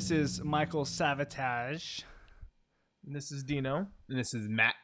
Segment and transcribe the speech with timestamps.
[0.00, 2.04] This is Michael Savatage.
[3.04, 3.86] This is Dino.
[4.08, 4.74] And this is Matt.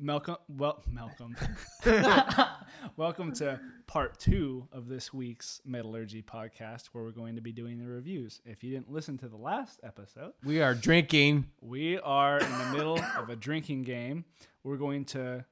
[0.00, 1.36] Malcolm, well, Malcolm.
[2.96, 7.78] Welcome to part two of this week's Metallurgy podcast, where we're going to be doing
[7.78, 8.40] the reviews.
[8.44, 11.46] If you didn't listen to the last episode, We are drinking.
[11.60, 14.24] we are in the middle of a drinking game.
[14.64, 15.44] We're going to.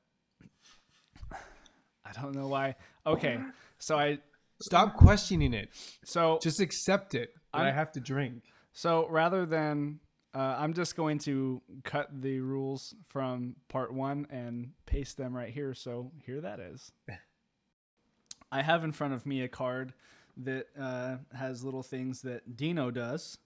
[2.04, 2.74] I don't know why.
[3.06, 3.38] Okay,
[3.78, 4.18] so I
[4.60, 5.68] Stop questioning it.
[6.04, 7.30] so Just accept it.
[7.54, 8.42] that I I'm- have to drink.
[8.72, 10.00] So rather than,
[10.34, 15.50] uh, I'm just going to cut the rules from part one and paste them right
[15.50, 15.74] here.
[15.74, 16.90] So here that is.
[18.52, 19.92] I have in front of me a card
[20.38, 23.38] that uh, has little things that Dino does.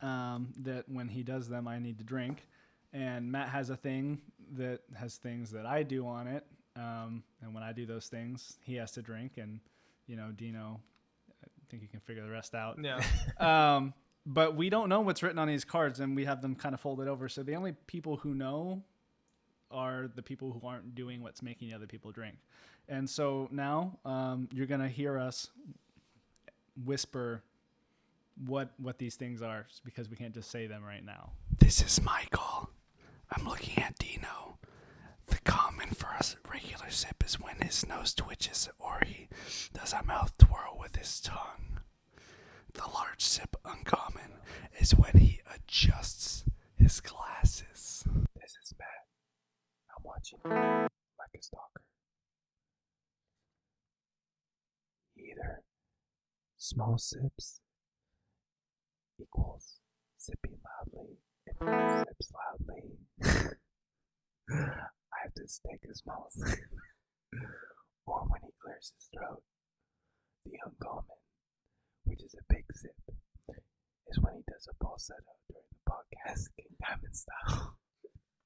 [0.00, 2.46] Um, that when he does them, I need to drink.
[2.92, 4.20] And Matt has a thing
[4.56, 6.46] that has things that I do on it.
[6.76, 9.32] Um, and when I do those things, he has to drink.
[9.38, 9.58] And,
[10.06, 10.80] you know, Dino,
[11.42, 12.78] I think you can figure the rest out.
[12.80, 13.02] Yeah.
[13.40, 13.92] Um,
[14.28, 16.80] but we don't know what's written on these cards, and we have them kind of
[16.80, 17.30] folded over.
[17.30, 18.82] So the only people who know
[19.70, 22.36] are the people who aren't doing what's making the other people drink.
[22.90, 25.48] And so now um, you're gonna hear us
[26.84, 27.42] whisper
[28.46, 31.32] what what these things are because we can't just say them right now.
[31.58, 32.70] This is Michael.
[33.32, 34.58] I'm looking at Dino.
[35.26, 39.28] The common for us regular sip is when his nose twitches or he
[39.72, 41.77] does a mouth twirl with his tongue.
[42.74, 44.40] The large sip uncommon
[44.78, 46.44] is when he adjusts
[46.76, 48.04] his glasses.
[48.40, 49.06] This is Matt.
[49.96, 51.82] I'm watching like a stalker.
[55.16, 55.62] Either
[56.56, 57.60] small sips
[59.20, 59.76] equals
[60.16, 61.16] sipping loudly.
[61.46, 62.98] If he sips loudly,
[64.50, 66.58] I have to take a small sip.
[68.06, 69.42] or when he clears his throat,
[70.44, 71.16] the uncommon,
[72.08, 72.96] which is a big sip,
[74.08, 77.76] is when he does a falsetto during the podcast, King Diamond style.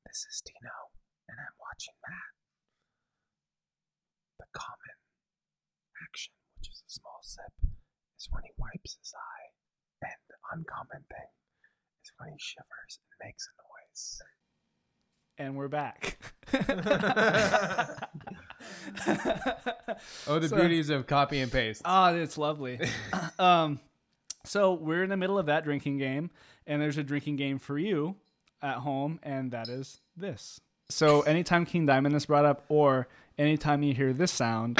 [0.05, 0.77] This is Dino,
[1.31, 2.35] and I'm watching Matt.
[4.41, 4.99] The common
[6.05, 7.55] action, which is a small sip,
[8.21, 9.49] is when he wipes his eye,
[10.05, 11.33] and the uncommon thing
[12.05, 14.21] is when he shivers and makes a noise.
[15.39, 16.19] And we're back.
[20.27, 21.83] Oh, the So- beauties of copy and paste.
[21.85, 22.81] Ah, it's lovely.
[23.39, 23.79] um,
[24.45, 26.31] so we're in the middle of that drinking game,
[26.67, 28.17] and there's a drinking game for you
[28.63, 30.61] at home, and that is this.
[30.89, 33.09] So anytime King Diamond is brought up, or
[33.39, 34.79] anytime you hear this sound,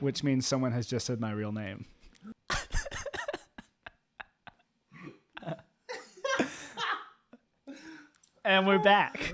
[0.00, 1.86] which means someone has just said my real name.
[8.44, 9.32] and we're back.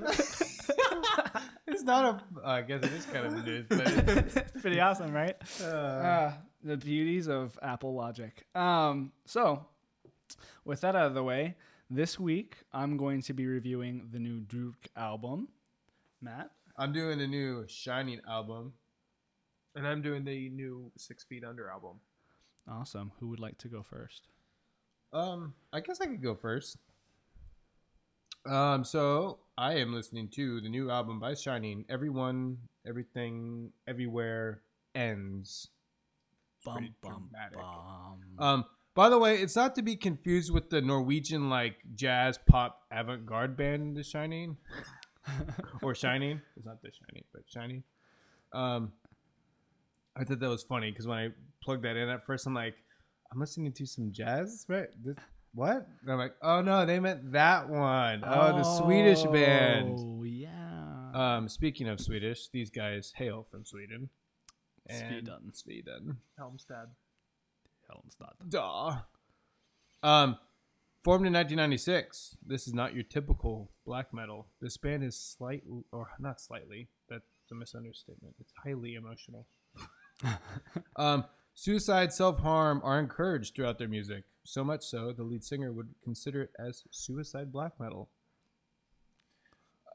[1.67, 2.47] It's not a.
[2.49, 5.37] I guess it is kind of news, but pretty awesome, right?
[5.61, 6.33] uh, Uh,
[6.63, 8.45] the beauties of Apple Logic.
[8.55, 9.67] Um, so,
[10.65, 11.57] with that out of the way,
[11.91, 15.49] this week I'm going to be reviewing the new Duke album.
[16.21, 18.73] Matt, I'm doing the new Shining album.
[19.75, 22.01] And I'm doing the new Six Feet Under album.
[22.67, 23.13] awesome.
[23.21, 24.27] Who would like to go first?
[25.13, 26.79] Um, I guess I could go first.
[28.47, 31.85] Um, so I am listening to the new album by Shining.
[31.89, 34.63] Everyone, everything, everywhere
[34.95, 35.69] ends.
[36.65, 38.19] Bum bum bum.
[38.39, 38.65] Um,
[38.95, 43.57] by the way, it's not to be confused with the Norwegian like jazz pop avant-garde
[43.57, 44.57] band The Shining
[45.83, 46.41] or Shining.
[46.57, 47.83] It's not The Shining, but Shining.
[48.53, 48.93] Um,
[50.17, 51.29] I thought that was funny because when I
[51.63, 52.75] plugged that in at first, I'm like,
[53.33, 54.89] I'm listening to some jazz, right?
[55.05, 55.17] This,
[55.57, 55.89] what?
[56.03, 58.23] And I'm like, oh no, they meant that one.
[58.25, 59.99] Oh, the Swedish band.
[59.99, 61.11] Oh yeah.
[61.15, 64.11] Um, speaking of Swedish, these guys hail from Sweden.
[64.87, 65.55] And Sweden.
[65.55, 66.17] Sweden.
[66.39, 66.89] Halmstad.
[67.91, 68.51] Halmstad.
[68.51, 68.99] Duh.
[70.03, 70.37] Um,
[71.03, 72.37] formed in 1996.
[72.47, 74.49] This is not your typical black metal.
[74.61, 78.35] This band is slightly, or not slightly, that's a misunderstatement.
[78.41, 79.47] It's highly emotional.
[80.97, 81.25] um,
[81.55, 84.25] suicide, self harm are encouraged throughout their music.
[84.47, 88.09] So much so, the lead singer would consider it as suicide black metal.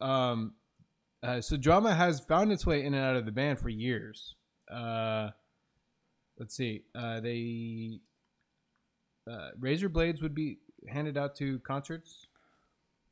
[0.01, 0.53] Um,
[1.23, 4.35] uh, so drama has found its way in and out of the band for years.
[4.71, 5.29] Uh,
[6.37, 6.83] let's see.
[6.93, 7.99] Uh, they
[9.29, 10.57] uh, razor blades would be
[10.89, 12.27] handed out to concerts,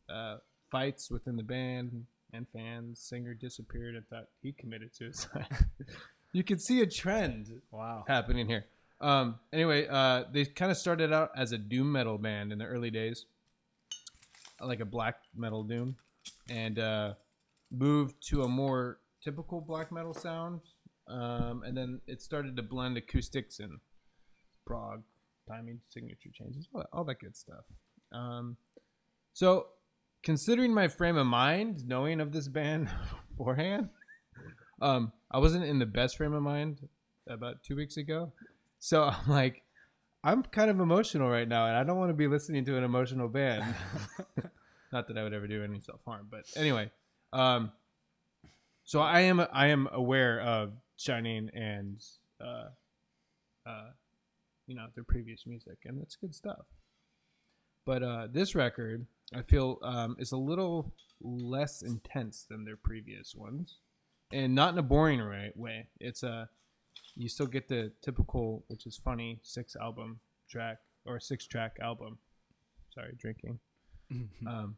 [0.10, 0.38] uh,
[0.72, 3.00] fights within the band and fans.
[3.00, 5.48] Singer disappeared and thought he committed suicide.
[6.34, 8.04] you can see a trend Wow.
[8.08, 8.66] happening here.
[9.02, 12.66] Um, anyway, uh, they kind of started out as a doom metal band in the
[12.66, 13.26] early days,
[14.62, 15.96] like a black metal doom,
[16.50, 17.14] and uh,
[17.72, 20.62] moved to a more typical black metal sound.
[21.08, 23.80] Um, and then it started to blend acoustics and
[24.66, 25.02] prog
[25.48, 27.64] timing, signature changes, all that, all that good stuff.
[28.12, 28.58] Um,
[29.34, 29.68] so,
[30.24, 32.90] considering my frame of mind, knowing of this band
[33.38, 33.90] beforehand,
[34.82, 36.88] um, I wasn't in the best frame of mind
[37.28, 38.32] about two weeks ago.
[38.80, 39.64] So I'm like,
[40.24, 42.84] I'm kind of emotional right now, and I don't want to be listening to an
[42.84, 43.64] emotional band.
[44.92, 46.92] Not that I would ever do any self harm, but anyway.
[47.32, 47.72] Um,
[48.84, 52.04] so I am I am aware of Shining and
[52.42, 52.70] uh,
[53.66, 53.90] uh,
[54.68, 56.66] you know their previous music, and it's good stuff.
[57.86, 63.34] But uh, this record, I feel, um, is a little less intense than their previous
[63.34, 63.78] ones,
[64.34, 65.88] and not in a boring way.
[66.00, 66.50] It's a
[67.16, 70.20] you still get the typical, which is funny, six album
[70.50, 72.18] track or six track album.
[72.94, 73.60] Sorry, drinking.
[74.48, 74.76] Um,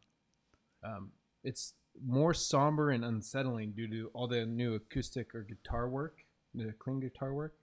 [0.83, 1.11] um,
[1.43, 1.73] it's
[2.05, 6.17] more somber and unsettling due to all the new acoustic or guitar work,
[6.53, 7.53] the clean guitar work.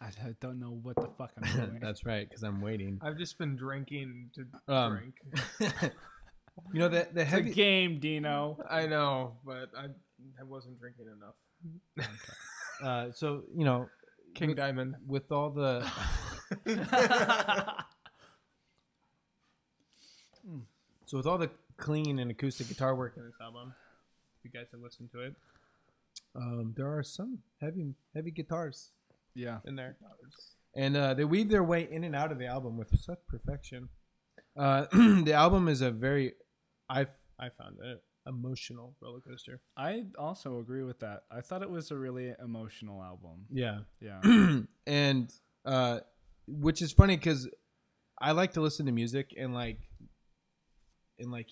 [0.00, 1.78] I I don't know what the fuck I'm doing.
[1.80, 2.98] That's right, because I'm waiting.
[3.02, 5.14] I've just been drinking to Um, drink.
[6.72, 7.52] You know the the it's a heavy.
[7.52, 8.58] game, Dino.
[8.70, 9.88] I know, but I,
[10.40, 11.34] I wasn't drinking enough.
[12.82, 13.88] Uh, so you know,
[14.34, 14.96] King with, Diamond.
[15.06, 15.80] with all the
[21.06, 21.48] so with all the
[21.78, 23.72] clean and acoustic guitar work in this album,
[24.38, 25.34] if you guys have listened to it,
[26.34, 28.90] um, there are some heavy heavy guitars
[29.34, 29.58] yeah.
[29.64, 29.96] in there.
[30.74, 33.88] And uh, they weave their way in and out of the album with such perfection.
[34.54, 36.34] Uh, the album is a very,
[36.90, 37.06] I
[37.38, 39.60] I found it emotional roller coaster.
[39.76, 41.22] I also agree with that.
[41.30, 43.46] I thought it was a really emotional album.
[43.50, 44.20] Yeah, Yeah.
[44.86, 45.32] and
[45.64, 46.00] uh,
[46.46, 47.48] which is funny because
[48.20, 49.78] I like to listen to music and like,
[51.18, 51.48] and like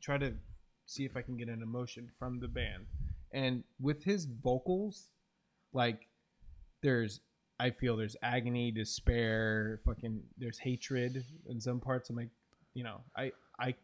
[0.00, 0.34] try to
[0.86, 2.86] see if I can get an emotion from the band.
[3.32, 5.10] And with his vocals,
[5.72, 6.08] like,
[6.82, 7.20] there's
[7.60, 12.08] I feel there's agony, despair, fucking there's hatred in some parts.
[12.08, 12.30] I'm like,
[12.74, 13.74] you know, I I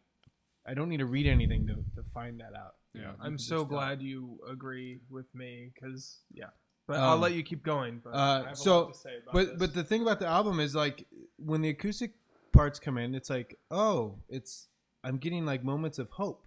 [0.67, 2.75] I don't need to read anything to, to find that out.
[2.93, 3.11] Yeah.
[3.21, 6.45] I'm so glad you agree with me because yeah.
[6.87, 7.99] But I'll Um, let you keep going.
[8.03, 9.55] But uh, I have a so- lot to say about But this.
[9.59, 11.05] but the thing about the album is like
[11.37, 12.13] when the acoustic
[12.53, 14.67] parts come in, it's like oh, it's
[15.03, 16.45] I'm getting like moments of hope,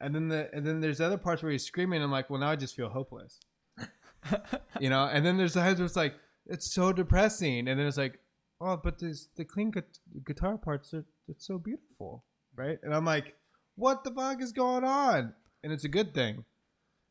[0.00, 2.02] and then the and then there's other parts where he's screaming.
[2.02, 3.40] I'm like, well, now I just feel hopeless,
[4.80, 5.04] you know.
[5.06, 6.14] And then there's times where it's like
[6.46, 8.18] it's so depressing, and then it's like
[8.60, 9.82] oh, but this the clean gu-
[10.26, 12.24] guitar parts are it's so beautiful,
[12.54, 12.78] right?
[12.82, 13.34] And I'm like,
[13.80, 15.34] what the fuck is going on?
[15.64, 16.44] And it's a good thing.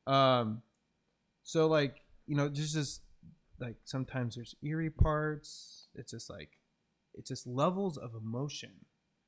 [0.07, 0.61] Um,
[1.43, 1.95] so like
[2.27, 3.01] you know, just just
[3.59, 5.87] like sometimes there's eerie parts.
[5.95, 6.51] It's just like
[7.15, 8.71] it's just levels of emotion,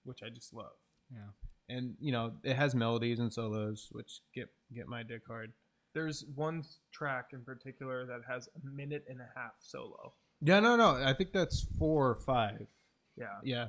[0.04, 0.78] which I just love.
[1.12, 1.32] Yeah.
[1.76, 5.52] And you know, it has melodies and solos, which get get my dick hard.
[5.94, 10.14] there's one track in particular that has a minute and a half solo.
[10.42, 11.02] Yeah, no, no.
[11.04, 12.66] I think that's four or five.
[13.18, 13.26] Yeah.
[13.44, 13.68] Yeah,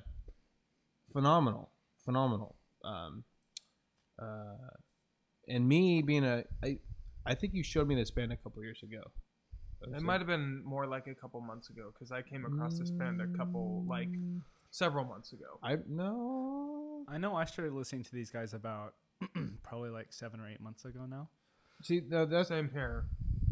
[1.12, 1.70] phenomenal,
[2.04, 2.54] phenomenal.
[2.84, 3.24] Um,
[4.22, 4.70] uh,
[5.48, 6.78] and me being a, I,
[7.26, 9.02] I think you showed me this band a couple years ago.
[9.82, 12.90] It might have been more like a couple months ago because I came across this
[12.92, 14.08] band a couple, like
[14.70, 15.58] several months ago.
[15.62, 17.04] I no.
[17.08, 18.94] I know I started listening to these guys about
[19.64, 21.28] probably like seven or eight months ago now.
[21.82, 23.06] See, no, that's Same here.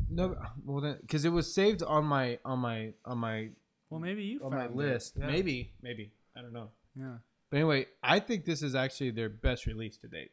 [0.08, 0.36] no.
[0.64, 3.48] Well, then, because it was saved on my on my on my
[3.90, 4.76] Well, maybe you on my it.
[4.76, 5.14] list.
[5.18, 5.26] Yeah.
[5.26, 6.68] Maybe, maybe I don't know.
[6.96, 7.16] Yeah,
[7.50, 10.30] But anyway, I think this is actually their best release to date,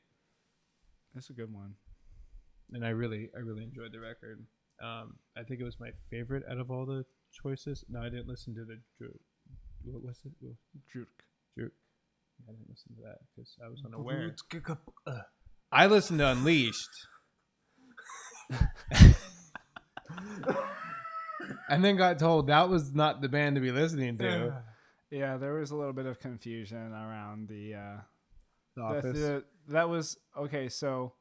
[1.17, 1.74] that's a good one.
[2.74, 4.45] and I really, I really enjoyed the record.
[4.83, 7.83] Um, I think it was my favorite out of all the choices.
[7.89, 9.17] No, I didn't listen to the Drew.
[9.83, 10.31] What was it?
[10.39, 10.55] What-
[10.93, 11.07] Juke.
[12.47, 14.36] I didn't listen to that because I was unaware.
[15.71, 17.07] I listened to Unleashed.
[21.69, 24.24] and then got told that was not the band to be listening to.
[25.09, 27.74] Yeah, there was a little bit of confusion around the.
[27.74, 28.01] Uh,
[28.77, 29.19] The the- Office.
[29.19, 30.69] the- that was okay.
[30.69, 31.13] So,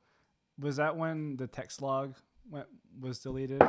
[0.59, 2.15] was that when the text log
[2.51, 2.67] went
[3.01, 3.61] was deleted?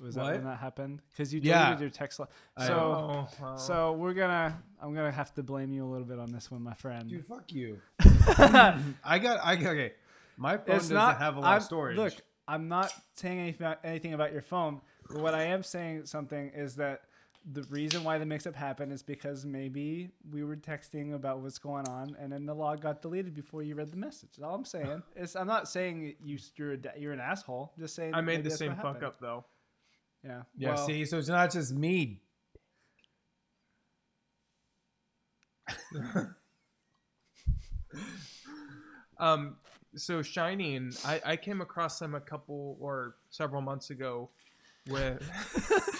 [0.00, 0.34] Was that What?
[0.34, 1.02] when that happened?
[1.12, 1.66] Because you Yeah.
[1.66, 2.28] deleted your text log.
[2.58, 3.56] So, Oh, wow.
[3.56, 4.60] so we're gonna.
[4.80, 7.08] I'm gonna have to blame you a little bit on this one, my friend.
[7.08, 7.80] Dude, fuck you.
[8.00, 9.38] I got.
[9.44, 9.92] I okay.
[10.36, 11.96] My phone it's doesn't not have a lot I'm, of storage.
[11.96, 12.14] Look,
[12.48, 14.80] I'm not saying anything about, anything about your phone.
[15.08, 17.02] But what I am saying something is that
[17.52, 21.86] the reason why the mix-up happened is because maybe we were texting about what's going
[21.88, 24.30] on, and then the log got deleted before you read the message.
[24.36, 25.02] That's all I'm saying.
[25.14, 27.72] It's, I'm not saying you you're a, you're an asshole.
[27.78, 29.44] Just saying I made the same what fuck up though.
[30.24, 30.42] Yeah.
[30.56, 30.74] yeah.
[30.74, 32.22] Well, see, so it's not just me.
[39.18, 39.56] Um,
[39.94, 44.30] so Shining, I, I came across them a couple or several months ago,
[44.88, 45.22] with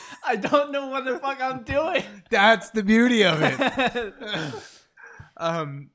[0.24, 2.02] I don't know what the fuck I'm doing.
[2.30, 4.14] That's the beauty of it.
[5.36, 5.90] um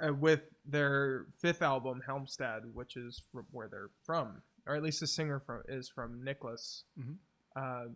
[0.00, 5.00] uh, with their fifth album Halmstad, which is from where they're from, or at least
[5.00, 6.84] the singer from is from Nicholas.
[6.98, 7.16] Mhm.
[7.56, 7.88] Uh,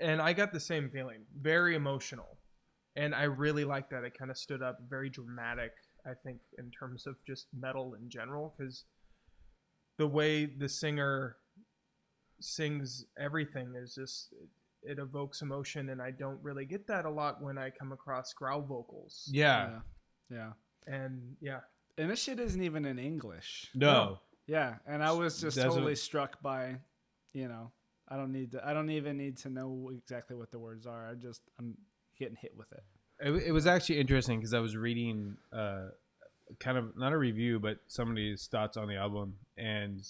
[0.00, 2.38] and I got the same feeling, very emotional,
[2.96, 4.04] and I really like that.
[4.04, 5.72] It kind of stood up, very dramatic.
[6.06, 8.84] I think in terms of just metal in general, because
[9.98, 11.36] the way the singer
[12.44, 14.48] sings everything is just it,
[14.92, 18.32] it evokes emotion, and I don't really get that a lot when I come across
[18.32, 19.28] growl vocals.
[19.32, 19.78] yeah.
[20.30, 20.52] yeah.
[20.86, 21.60] and yeah,
[21.98, 23.70] And this shit isn't even in English.
[23.74, 24.18] No.
[24.46, 26.76] Yeah, and I was just That's what- totally struck by,
[27.32, 27.70] you know,
[28.08, 28.66] I don't need to.
[28.66, 31.08] I don't even need to know exactly what the words are.
[31.08, 31.74] I just I'm
[32.18, 32.82] getting hit with it.
[33.20, 35.86] It, it was actually interesting because I was reading uh,
[36.60, 40.06] kind of not a review, but somebody's thoughts on the album, and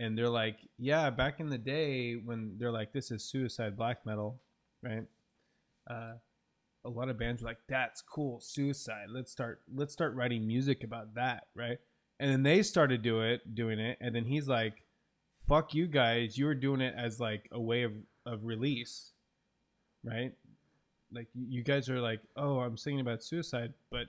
[0.00, 4.04] and they're like, yeah, back in the day when they're like, this is suicide black
[4.04, 4.40] metal,
[4.82, 5.04] right?
[5.88, 6.14] Uh,
[6.84, 9.06] a lot of bands were like, that's cool, suicide.
[9.08, 11.78] Let's start let's start writing music about that, right?
[12.18, 14.82] And then they started do it, doing it, and then he's like,
[15.48, 17.92] fuck you guys, you were doing it as like a way of
[18.26, 19.12] of release,
[20.04, 20.32] right?
[21.12, 24.06] like you guys are like, oh, I'm singing about suicide, but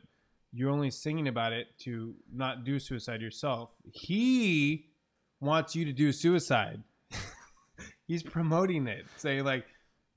[0.54, 3.70] you're only singing about it to not do suicide yourself.
[3.92, 4.91] He
[5.42, 6.82] wants you to do suicide.
[8.08, 9.66] He's promoting it, say like,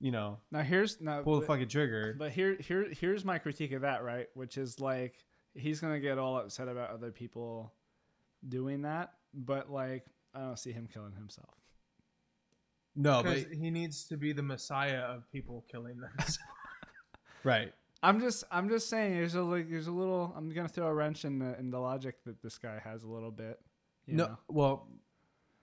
[0.01, 2.15] you know, Now here's now pull the but, fucking trigger.
[2.19, 4.27] but here here here's my critique of that, right?
[4.35, 5.17] Which is like
[5.55, 7.73] he's gonna get all upset about other people
[8.47, 10.05] doing that, but like
[10.35, 11.55] I don't see him killing himself.
[12.97, 16.39] No, but he needs to be the messiah of people killing themselves.
[17.45, 17.73] right.
[18.03, 20.95] I'm just I'm just saying there's a like there's a little I'm gonna throw a
[20.95, 23.59] wrench in the in the logic that this guy has a little bit.
[24.07, 24.39] You no, know?
[24.49, 24.89] well,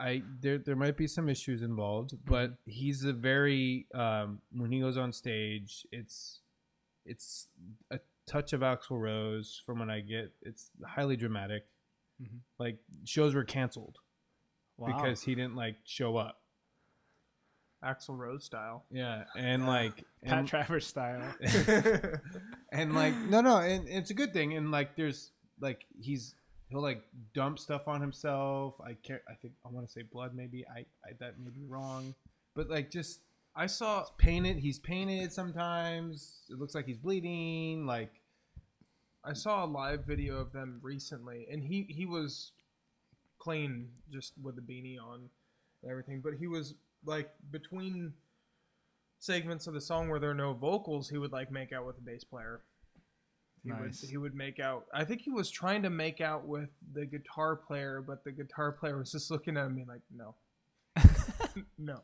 [0.01, 4.79] I there there might be some issues involved, but he's a very um, when he
[4.79, 6.39] goes on stage, it's
[7.05, 7.47] it's
[7.91, 10.31] a touch of Axl Rose from what I get.
[10.41, 11.65] It's highly dramatic.
[12.21, 12.39] Mhm.
[12.59, 13.97] Like shows were canceled
[14.77, 14.87] Wow.
[14.87, 16.41] because he didn't like show up.
[17.83, 18.85] Axl Rose style.
[18.91, 21.23] Yeah, and like Pat and, Travers style.
[22.71, 26.35] and like no no and it's a good thing and like there's like he's
[26.71, 28.75] he'll like dump stuff on himself.
[28.83, 30.65] I can't i think i want to say blood maybe.
[30.67, 32.15] I, I that may be wrong.
[32.55, 33.19] But like just
[33.55, 34.57] I saw painted.
[34.57, 36.43] he's painted sometimes.
[36.49, 37.85] It looks like he's bleeding.
[37.85, 38.21] Like
[39.23, 42.53] I saw a live video of them recently, and he he was
[43.37, 45.29] clean, just with a beanie on
[45.83, 46.21] and everything.
[46.23, 46.73] But he was
[47.05, 48.13] like between
[49.19, 51.95] segments of the song where there are no vocals, he would like make out with
[51.95, 52.61] the bass player.
[53.63, 54.01] He Nice.
[54.01, 54.85] would he would make out.
[54.93, 58.71] I think he was trying to make out with the guitar player, but the guitar
[58.71, 60.35] player was just looking at me like, no,
[61.77, 61.99] no.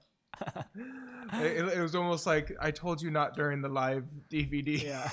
[1.33, 4.81] it, it was almost like I told you not during the live DVD.
[4.83, 5.09] yeah.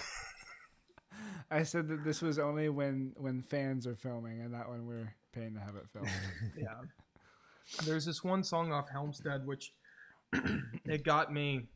[1.50, 5.14] I said that this was only when when fans are filming and not when we're
[5.32, 6.08] paying to have it filmed.
[6.58, 6.80] yeah.
[7.84, 9.72] There's this one song off Halmstad which
[10.84, 11.68] it got me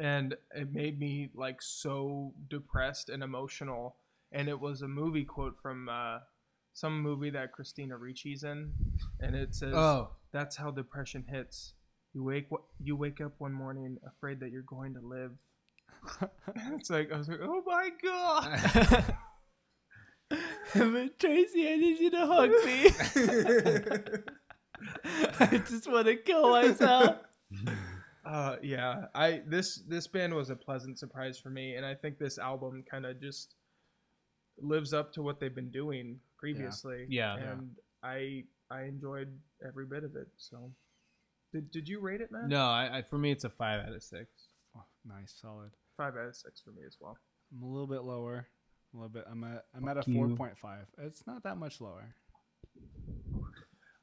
[0.00, 3.96] and it made me like so depressed and emotional.
[4.32, 6.18] And it was a movie quote from uh,
[6.72, 8.72] some movie that Christina Ricci's in
[9.20, 10.10] and it says oh.
[10.32, 11.74] That's how depression hits.
[12.12, 12.48] You wake
[12.82, 15.32] you wake up one morning afraid that you're going to live.
[16.76, 19.16] It's like I was like oh my god.
[20.74, 22.90] But Tracy, I need you to hug me.
[25.40, 27.18] I just want to kill myself.
[28.24, 32.18] Uh, yeah, I this this band was a pleasant surprise for me, and I think
[32.18, 33.54] this album kind of just
[34.58, 37.06] lives up to what they've been doing previously.
[37.08, 37.36] Yeah.
[37.36, 37.70] and
[38.02, 39.28] I I enjoyed
[39.66, 40.28] every bit of it.
[40.36, 40.70] So,
[41.52, 42.48] did did you rate it, Matt?
[42.48, 44.28] no I, I for me it's a five out of six
[44.76, 45.70] Oh, nice, solid.
[45.96, 47.16] five out of six for me as well.
[47.54, 48.48] I'm a little bit lower.
[48.92, 49.24] A little bit.
[49.30, 50.86] I'm at I'm at a four point five.
[50.98, 52.14] It's not that much lower.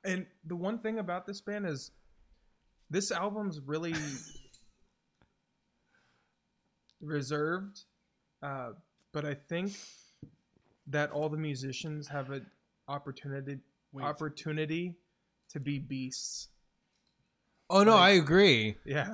[0.03, 1.91] And the one thing about this band is
[2.91, 3.95] this album's really
[7.01, 7.81] reserved,
[8.43, 8.71] uh,
[9.13, 9.73] but I think
[10.87, 12.45] that all the musicians have an
[12.87, 13.57] opportunity
[13.93, 14.03] Wait.
[14.03, 14.95] opportunity
[15.49, 16.49] to be beasts.
[17.69, 19.13] oh no Like- i agree Yeah,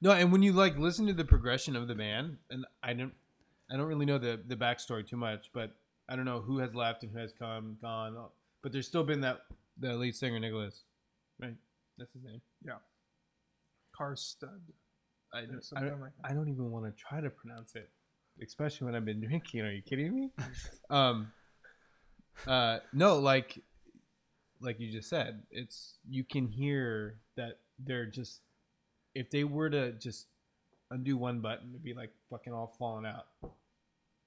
[0.00, 3.12] No, and when you like listen to the progression of the band, and I don't,
[3.70, 5.74] I don't really know the the backstory too much, but
[6.08, 8.14] I don't know who has left and who has come, gone.
[8.62, 9.40] But there's still been that
[9.78, 10.84] the lead singer Nicholas,
[11.40, 11.56] right?
[11.98, 12.40] That's his name.
[13.98, 14.60] Karstud.
[15.32, 16.30] I or don't, I something don't, like that.
[16.30, 17.90] I don't even want to try to pronounce it,
[18.42, 19.60] especially when I've been drinking.
[19.62, 20.30] Are you kidding me?
[20.90, 21.32] um,
[22.46, 23.58] uh, no, like
[24.60, 28.40] like you just said, it's you can hear that they're just
[29.14, 30.26] if they were to just
[30.90, 33.26] undo one button, it'd be like fucking all falling out.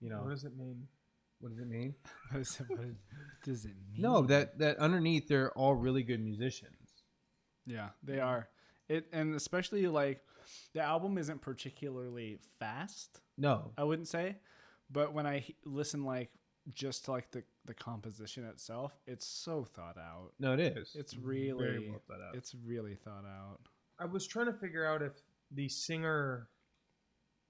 [0.02, 0.88] You know What does it mean?
[1.40, 1.96] what does it mean?
[2.32, 2.80] What is what
[3.44, 4.02] does it mean?
[4.02, 6.76] No, that that underneath they're all really good musicians.
[7.70, 8.50] Yeah, they are.
[8.88, 10.22] It and especially like
[10.74, 13.22] the album isn't particularly fast.
[13.38, 14.38] No, I wouldn't say,
[14.92, 16.32] but when I he- listen like
[16.74, 20.32] just to like the the composition itself, it's so thought out.
[20.40, 20.96] no, it is.
[20.98, 22.36] It's Very really well thought out.
[22.36, 23.60] it's really thought out.
[24.00, 25.14] I was trying to figure out if
[25.52, 26.48] the singer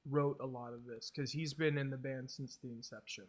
[0.09, 3.25] wrote a lot of this because he's been in the band since the inception.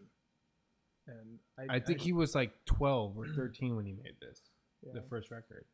[1.06, 1.38] And
[1.70, 4.40] I, I think he was like 12 or 13 when he made this,
[4.82, 4.92] yeah.
[4.94, 5.64] the first record.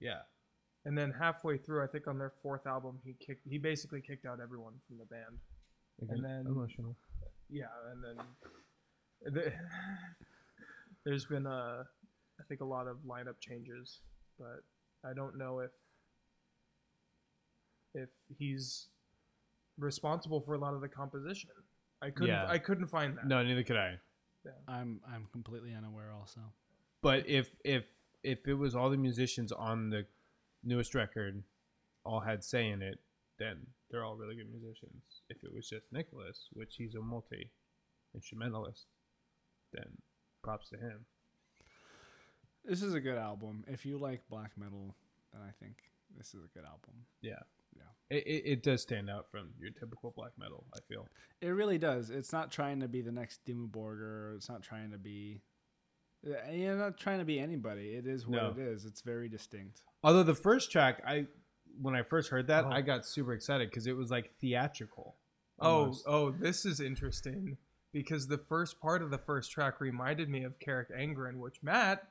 [0.00, 0.20] Yeah.
[0.86, 3.46] And then halfway through, I think on their fourth album, he kicked.
[3.46, 5.38] He basically kicked out everyone from the band.
[6.08, 6.96] And then- emotional.
[7.52, 9.52] Yeah, and then the,
[11.04, 11.84] there's been a,
[12.38, 14.00] I think a lot of lineup changes,
[14.38, 14.62] but
[15.04, 15.72] I don't know if
[17.94, 18.08] if
[18.38, 18.88] he's
[19.78, 21.50] responsible for a lot of the composition.
[22.02, 22.28] I couldn't.
[22.28, 22.46] Yeah.
[22.48, 23.26] I couldn't find that.
[23.26, 23.98] No, neither could I.
[24.44, 24.52] Yeah.
[24.68, 26.40] I'm I'm completely unaware also.
[27.02, 27.84] But if if
[28.22, 30.06] if it was all the musicians on the
[30.62, 31.42] newest record
[32.04, 32.98] all had say in it,
[33.38, 35.02] then they're all really good musicians.
[35.28, 37.50] If it was just Nicholas, which he's a multi
[38.14, 38.86] instrumentalist,
[39.72, 39.86] then
[40.42, 41.04] props to him.
[42.64, 43.64] This is a good album.
[43.68, 44.94] If you like black metal,
[45.32, 45.76] then I think
[46.16, 46.94] this is a good album.
[47.22, 47.40] Yeah.
[47.74, 48.16] Yeah.
[48.16, 51.06] It, it, it does stand out from your typical black metal, I feel.
[51.40, 52.10] It really does.
[52.10, 54.34] It's not trying to be the next Dimmu Borgir.
[54.36, 55.40] It's not trying to be.
[56.26, 57.94] Uh, You're not trying to be anybody.
[57.94, 58.50] It is what No.
[58.50, 58.84] it is.
[58.84, 59.82] It's very distinct.
[60.02, 61.26] Although the first track, I
[61.80, 62.70] when I first heard that, Oh.
[62.70, 65.16] I got super excited because it was like theatrical.
[65.60, 66.04] Oh, almost.
[66.06, 67.56] oh, this is interesting
[67.92, 72.06] because the first part of the first track reminded me of Carach Angren, which Matt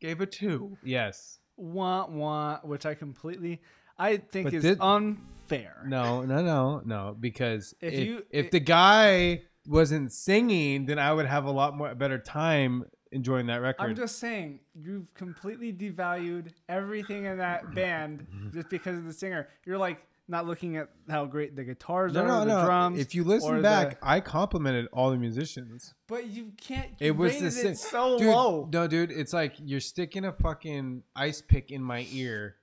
[0.00, 0.76] gave a two.
[0.82, 1.38] yes.
[1.56, 3.60] Wah wah, which I completely,
[3.98, 5.82] I think But is thi- unfair.
[5.86, 7.16] No, no, no, no.
[7.18, 11.50] Because If if you- if it- the guy wasn't singing, then I would have a
[11.50, 13.90] lot more better time enjoying that record.
[13.90, 19.48] I'm just saying you've completely devalued everything in that band just because of the singer.
[19.64, 22.64] You're like not looking at how great the guitars no, are, no, the no.
[22.64, 23.00] drums.
[23.00, 25.94] if you listen the- back, I complimented all the musicians.
[26.06, 26.90] but you can't.
[27.00, 27.74] It was the same.
[27.74, 28.68] so dude, low.
[28.72, 32.56] No, dude, it's like you're sticking a fucking ice pick in my ear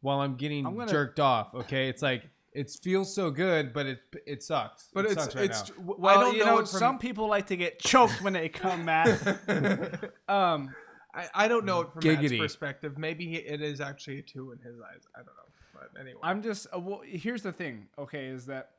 [0.00, 1.54] while I'm getting I'm gonna- jerked off.
[1.54, 4.88] Okay, it's like it feels so good, but it it sucks.
[4.94, 5.70] But it it's sucks right it's.
[5.70, 5.94] now.
[5.98, 8.48] Well, I don't you know, know, from, some people like to get choked when they
[8.48, 9.08] come, Matt.
[10.28, 10.74] um,
[11.12, 12.96] I, I don't know it from Matt's perspective.
[12.96, 15.02] Maybe he- it is actually a two in his eyes.
[15.14, 15.32] I don't know.
[15.74, 16.68] But anyway, I'm just.
[16.74, 17.88] Uh, well, here's the thing.
[17.98, 18.70] Okay, is that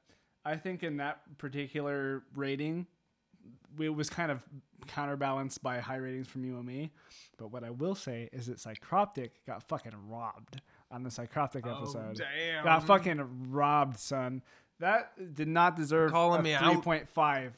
[0.46, 2.88] I think in that particular rating,
[3.80, 4.42] it was kind of
[4.88, 6.92] counterbalanced by high ratings from you and me.
[7.38, 10.62] But what I will say is that Psychroptic got fucking robbed
[10.96, 12.18] on the Psychroptic oh, episode.
[12.18, 12.64] damn.
[12.64, 14.42] got fucking robbed, son.
[14.80, 16.84] That did not deserve Calling a me out.
[16.84, 17.52] 3.5.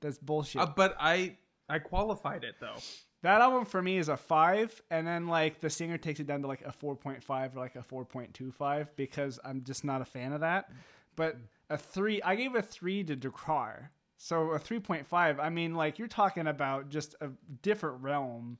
[0.00, 0.62] That's bullshit.
[0.62, 1.36] Uh, but I
[1.68, 2.76] I qualified it though.
[3.22, 6.42] That album for me is a five, and then like the singer takes it down
[6.42, 9.64] to like a four point five or like a four point two five because I'm
[9.64, 10.70] just not a fan of that.
[11.16, 11.36] But
[11.70, 15.40] a three, I gave a three to Dakar, so a three point five.
[15.40, 17.28] I mean, like you're talking about just a
[17.62, 18.58] different realm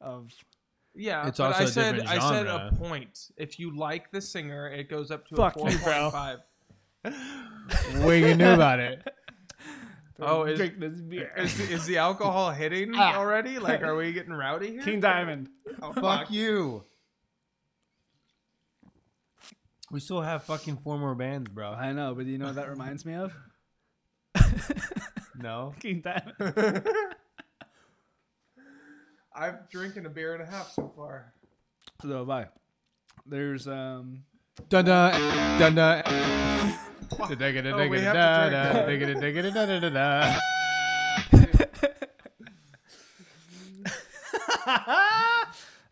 [0.00, 0.32] of.
[0.94, 3.30] Yeah, It's but also I a said I said a point.
[3.36, 6.00] If you like the singer, it goes up to Fuck a you, four bro.
[6.10, 6.38] point five.
[8.02, 9.02] what you knew about it?
[10.22, 11.32] Oh, is, drink this beer.
[11.38, 13.16] is, is the alcohol hitting Ah.
[13.16, 13.58] already?
[13.58, 14.82] Like, are we getting rowdy here?
[14.82, 15.48] King Diamond.
[15.80, 16.84] Oh, Fuck you.
[19.90, 21.70] We still have fucking four more bands, bro.
[21.72, 23.32] I know, but do you know what that reminds me of?
[25.40, 25.72] No.
[25.80, 26.84] King Diamond.
[29.34, 31.32] I'm drinking a beer and a half so far.
[32.02, 32.46] So have I.
[33.26, 34.24] There's um
[34.68, 35.12] Dun dun
[35.58, 36.02] dun dun.
[36.06, 38.50] Oh, we have to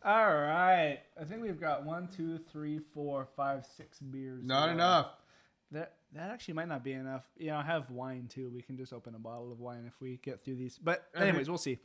[0.05, 1.01] All right.
[1.21, 4.45] I think we've got one, two, three, four, five, six beers.
[4.45, 4.73] Not here.
[4.75, 5.07] enough.
[5.71, 7.25] That that actually might not be enough.
[7.37, 8.51] You know, I have wine too.
[8.55, 10.79] We can just open a bottle of wine if we get through these.
[10.79, 11.29] But Okay.
[11.29, 11.79] anyways, we'll see.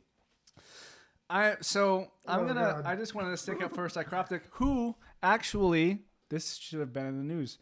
[1.30, 2.60] I so I'm Oh, gonna.
[2.60, 2.82] God.
[2.86, 7.16] I just wanted to stick up for Psychroptic, who actually this should have been in
[7.18, 7.58] the news.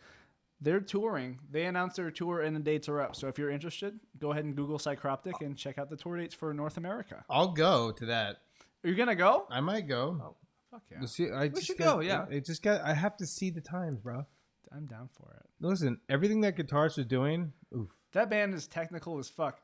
[0.61, 1.41] They're touring.
[1.51, 3.17] They announced their tour and the dates are up.
[3.17, 6.35] So if you're interested, go ahead and Google Psychroptic and check out the tour dates
[6.35, 7.25] for North America.
[7.29, 8.39] I'll go to that.
[8.85, 9.47] Are you gonna go?
[9.51, 10.21] I might go.
[10.23, 10.37] Oh,
[10.71, 10.99] fuck yeah!
[10.99, 11.31] We'll see.
[11.31, 12.27] I just should got- go, yeah.
[12.31, 12.81] It just got.
[12.83, 14.27] I have to see the times, bro.
[14.75, 15.47] I'm down for it.
[15.61, 17.53] Listen, everything that guitars was doing.
[17.77, 17.91] Oof.
[18.13, 19.61] That band is technical as fuck.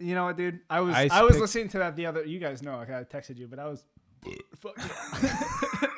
[0.00, 0.60] I, you know what, dude?
[0.70, 2.24] I was Ice I was Pick- listening to that the other.
[2.24, 3.84] You guys know, I texted you, but I was
[4.60, 4.76] Fuck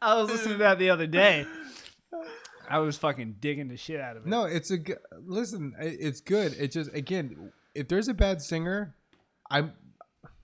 [0.00, 1.46] I was listening to that the other day.
[2.68, 4.28] I was fucking digging the shit out of it.
[4.28, 5.74] No, it's a g- listen.
[5.78, 6.54] i- It's good.
[6.58, 8.94] It just again, if there's a bad singer,
[9.50, 9.72] I'm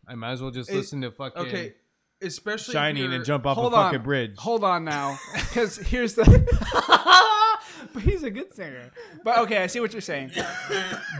[0.07, 1.75] I might as well just It- listen to fucking Okay,
[2.23, 4.37] especially if Shining you're- and jump off Hold a fucking bridge.
[4.39, 6.25] Hold on now, because here's the.
[7.95, 8.91] but he's a good singer.
[9.25, 10.31] But okay, I see what you're saying.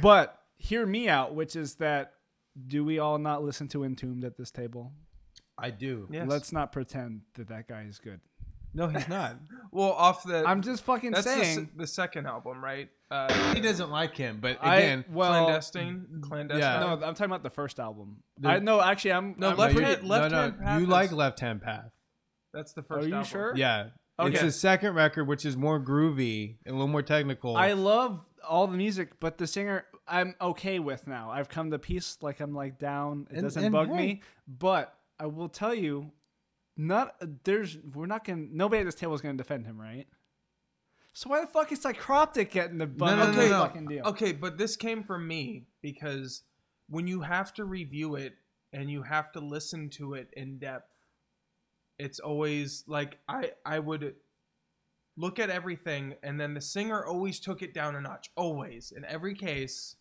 [0.03, 2.13] But hear me out, which is that
[2.67, 4.93] do we all not listen to Entombed at this table?
[5.57, 6.09] I do.
[6.11, 6.27] Yes.
[6.29, 8.21] Let's not pretend that that guy is good.
[8.75, 9.37] No, he's not.
[9.73, 11.71] Well, off the I'm just fucking that's saying.
[11.77, 12.89] the second album, right?
[13.11, 16.61] Uh, he doesn't like him, but I- again, well, clandestine, clandestine.
[16.61, 16.81] yeah.
[16.81, 18.19] no, I'm talking about the first album.
[18.39, 20.59] The- I no, actually, I'm No, I'm Left you, pretty- Hand- Left no, no, Hand
[20.61, 21.91] Path you is- like Left Hand Path.
[22.53, 23.07] that's the first.
[23.07, 23.29] Are you album.
[23.29, 23.53] sure?
[23.57, 23.81] Yeah.
[24.19, 24.29] okay.
[24.29, 24.45] It's Okay.
[24.47, 27.57] his second record, which is more groovy and a little more technical.
[27.57, 31.31] I love all the music, but the singer I'm okay with now.
[31.31, 32.19] I've come to peace.
[32.23, 33.27] Like I'm like down.
[33.31, 33.97] It And- doesn't and bug hey.
[33.97, 34.23] me.
[34.47, 36.13] But I will tell you,
[36.77, 40.07] not there's we're not gonna nobody at this table is gonna defend him, right?
[41.13, 43.61] So why the fuck is Psychroptic getting the bun no, no, the no.
[43.63, 44.05] fucking deal?
[44.07, 46.43] Okay, but this came from me because
[46.89, 48.35] when you have to review it
[48.73, 50.93] and you have to listen to it in depth,
[51.99, 54.15] it's always like I I would
[55.17, 59.05] look at everything and then the singer always took it down a notch, always in
[59.05, 59.97] every case.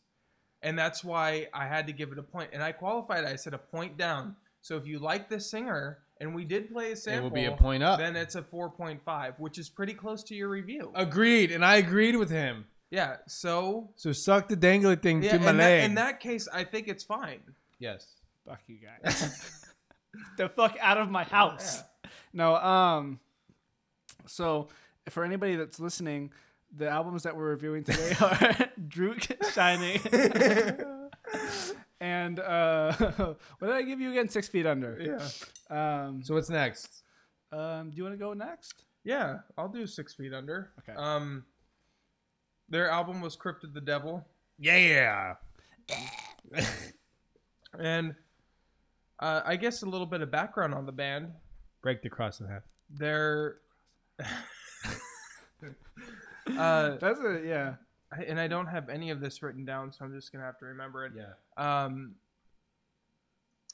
[0.64, 2.50] And that's why I had to give it a point.
[2.54, 3.26] And I qualified.
[3.26, 4.36] I said a point down.
[4.62, 7.46] So if you like this singer, and we did play a sample, it will be
[7.46, 8.00] a point up.
[8.00, 10.92] then it's a 4.5, which is pretty close to your review.
[10.96, 12.66] Agreed, and I agreed with him.
[12.90, 13.18] yeah.
[13.28, 15.84] So So suck the dangly thing yeah, to my in, that, leg.
[15.84, 17.40] in that case, I think it's fine.
[17.80, 18.08] yes.
[18.48, 19.66] Fuck you guys.
[20.38, 21.84] the fuck out of my house.
[22.34, 23.20] No, um
[24.26, 24.70] so
[25.10, 26.32] for anybody that's listening,
[26.76, 28.38] the albums that we're reviewing today are
[28.88, 30.00] Drudkh Shining
[32.02, 34.30] and uh what did I give you again?
[34.30, 35.00] Six feet under.
[35.00, 35.28] Yeah.
[36.06, 37.04] Um So what's next?
[37.52, 38.84] um do you wanna go next?
[39.04, 40.74] Yeah, I'll do Six Feet Under.
[40.80, 40.92] Okay.
[40.98, 41.46] Um,
[42.68, 44.28] their album was Crypt of the Devil,
[44.60, 45.36] Yeah.
[47.80, 48.14] and
[49.22, 51.32] uh, I guess a little bit of background on the band.
[51.82, 52.64] Break the cross in half.
[52.90, 53.60] They're
[56.58, 57.76] uh, That's a yeah.
[58.12, 60.58] I- and I don't have any of this written down, so I'm just gonna have
[60.60, 61.14] to remember it.
[61.16, 61.34] Yeah.
[61.86, 62.16] Um,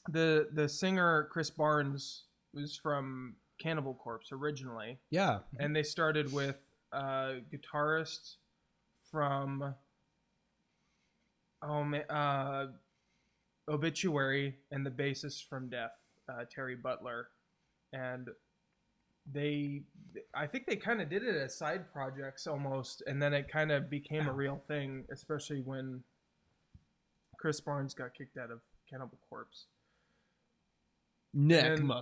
[0.08, 5.38] the the singer Chris Barnes was from Cannibal Corpse originally, Yeah.
[5.60, 6.56] and they started with
[6.92, 8.36] a guitarist
[9.10, 9.74] from
[11.62, 12.66] oh man, uh,
[13.68, 15.92] Obituary and the bassist from Death,
[16.28, 17.28] uh, Terry Butler,
[17.92, 18.28] and
[19.32, 19.82] they
[20.34, 23.72] I think they kind of did it as side projects almost, and then it kind
[23.72, 26.02] of became a real thing, especially when
[27.38, 29.66] Chris Barnes got kicked out of Cannibal Corpse.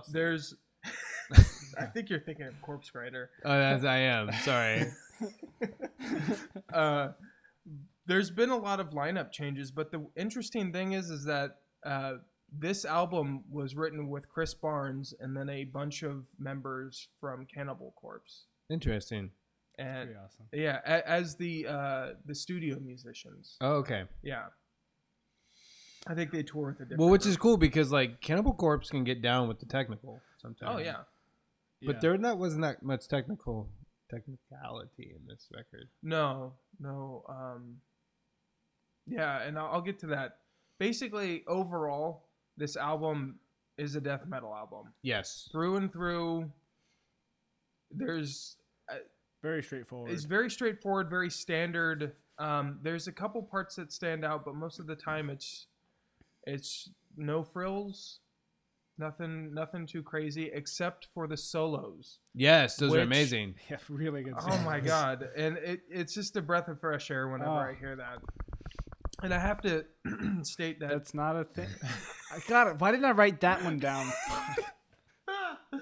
[0.07, 0.55] And there's
[1.77, 3.29] I think you're thinking of Corpse Rider.
[3.45, 4.31] Oh, as I am.
[4.43, 4.85] Sorry.
[6.73, 7.09] uh,
[8.05, 12.15] there's been a lot of lineup changes, but the interesting thing is, is that uh,
[12.59, 17.93] this album was written with Chris Barnes and then a bunch of members from Cannibal
[17.99, 19.31] Corpse, Interesting.
[19.79, 20.45] and Pretty awesome.
[20.53, 23.57] yeah, a, as the uh, the studio musicians.
[23.61, 24.03] Oh, okay.
[24.21, 24.45] Yeah,
[26.07, 26.99] I think they tour with a different.
[26.99, 30.75] Well, which is cool because like Cannibal Corpse can get down with the technical sometimes.
[30.75, 30.97] Oh yeah,
[31.85, 31.99] But Yeah.
[32.01, 33.69] there not wasn't that much technical
[34.09, 35.87] technicality in this record.
[36.03, 37.23] no, no.
[37.27, 37.77] Um,
[39.07, 40.37] yeah, and I'll, I'll get to that.
[40.77, 42.25] Basically, overall,
[42.57, 43.35] this album
[43.77, 44.93] is a death metal album.
[45.01, 45.49] Yes.
[45.51, 46.51] through and through.
[47.91, 48.57] There's
[49.41, 50.11] Very straightforward.
[50.11, 52.13] it's very straightforward, very standard.
[52.39, 55.67] Um, there's a couple parts that stand out, but most of the time it's
[56.47, 58.19] it's no frills,
[58.97, 62.19] nothing nothing too crazy except for the solos.
[62.33, 63.53] Yes, those are amazing.
[63.69, 64.33] yeah, really good.
[64.39, 67.53] Oh my god, and it, it's just a breath of fresh air whenever Oh.
[67.55, 68.17] I hear that.
[69.23, 69.85] And I have to
[70.43, 71.69] state that That's not a thing.
[72.31, 72.79] I got it.
[72.79, 74.11] Why didn't I write that one down?
[75.71, 75.81] It's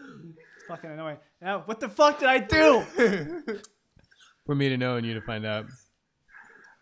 [0.67, 1.17] fucking annoying.
[1.41, 2.83] Now, what the fuck did I do?
[4.45, 5.65] For me to know and you to find out.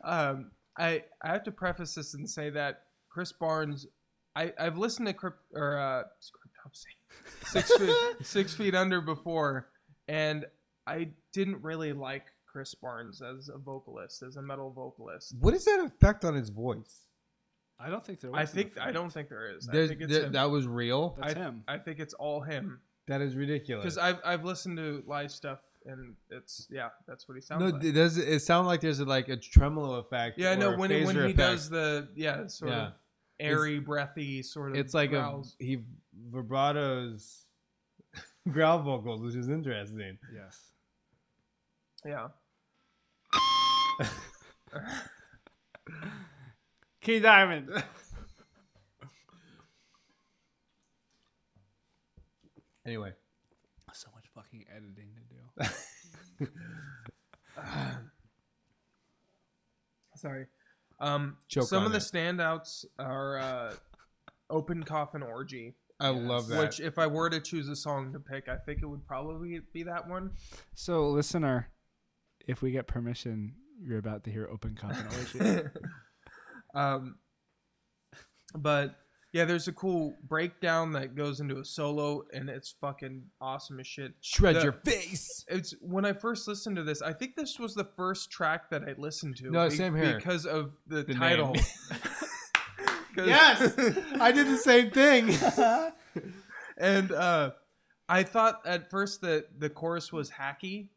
[0.04, 3.88] um, I I have to preface this and say that Chris Barnes,
[4.36, 9.70] I I've listened to Crypt or uh, Cryptopsy, six feet six feet under before,
[10.08, 10.46] and
[10.88, 15.36] I didn't really like Chris Barnes as a vocalist, as a metal vocalist.
[15.40, 17.06] What is that effect on his voice?
[17.80, 18.32] I don't think there.
[18.36, 19.70] I was an think I don't think there is.
[19.70, 20.32] I think it's th- him.
[20.34, 21.16] that was real.
[21.20, 21.64] That's I, him.
[21.68, 23.84] I think it's all him That is ridiculous.
[23.84, 27.70] because I've I've listened to live stuff and it's yeah that's what he sounds no,
[27.70, 27.84] like.
[27.84, 30.38] it does it sound like there's a, like a tremolo effect?
[30.38, 31.38] Yeah, I or know a when he, when he effect.
[31.38, 32.88] does the yeah sort Yeah.
[32.88, 32.94] of
[33.40, 34.78] airy, breathy sort of.
[34.78, 35.56] It's like growls.
[35.62, 35.78] a he
[36.32, 37.44] vibratos
[38.52, 40.18] growl vocals, which is interesting.
[40.36, 40.60] Yes.
[42.06, 42.28] yeah.
[47.02, 47.70] King Diamond.
[52.86, 53.12] Anyway,
[53.94, 55.10] so much fucking editing
[56.40, 56.48] to do.
[60.16, 60.48] Sorry.
[61.00, 62.02] Um, Choke some on of the it.
[62.04, 63.74] standouts are uh,
[64.50, 66.22] "Open Coffin Orgy," I Yes.
[66.28, 66.60] love that.
[66.60, 69.62] which, if I were to choose a song to pick, I think it would probably
[69.74, 70.32] be that one.
[70.74, 71.70] So, listener,
[72.48, 75.72] if we get permission, you're about to hear Open Coffin
[76.76, 77.16] um,
[78.56, 78.96] but
[79.32, 83.86] yeah, there's a cool breakdown that goes into a solo, and it's fucking awesome as
[83.86, 84.14] shit.
[84.22, 85.46] Shred the- your face.
[85.48, 88.84] It's when I first listened to this, I think this was the first track that
[88.84, 89.52] I listened to.
[89.52, 90.16] No, same here.
[90.16, 91.56] because of the, The title.
[93.18, 93.74] Yes!
[94.20, 95.36] I did the same thing.
[96.78, 97.52] and uh,
[98.08, 100.88] I thought at first that the chorus was hacky,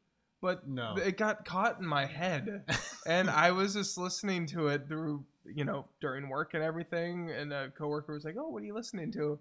[0.42, 0.96] but No.
[0.96, 2.64] it got caught in my head,
[3.06, 7.30] and I was just listening to it through, you know, during work and everything.
[7.30, 9.38] And a coworker was like, "Oh, what are you listening to?"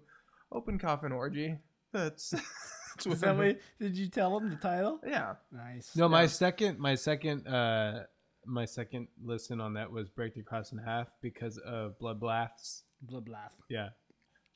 [0.50, 1.58] Open Coffin Orgy.
[1.92, 2.30] That's,
[2.94, 5.00] that's what Is that I'm- what, did you tell him the title?
[5.06, 5.34] yeah.
[5.50, 5.94] Nice.
[5.96, 8.04] No, my second, my second, uh,
[8.46, 12.84] my second listen on that was "Break the Cross in Half" because of Blood Blasts.
[13.02, 13.38] Blah blah.
[13.68, 13.88] Yeah,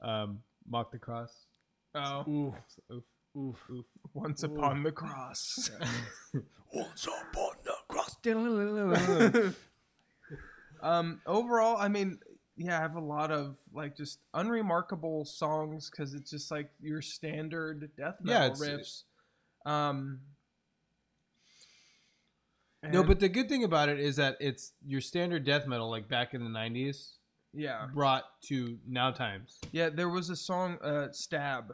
[0.01, 1.47] um, mock the cross.
[1.95, 2.55] Oh, Ooh.
[2.93, 3.05] Oof.
[3.37, 3.57] Oof.
[3.71, 3.85] Oof.
[4.15, 5.71] once upon the cross.
[6.73, 9.55] Once upon the cross.
[10.83, 12.19] um, overall, I mean,
[12.57, 17.03] yeah, I have a lot of like just unremarkable songs because it's just like your
[17.03, 19.05] standard death Yeah, metal it's-
[19.67, 19.71] riffs.
[19.71, 20.21] Um,
[22.89, 26.09] No, but the good thing about it is that it's your standard death metal, like
[26.09, 27.15] back in the '90s,
[27.53, 29.59] yeah, brought to now times.
[29.73, 31.73] yeah, there was a song, uh, "Stab,"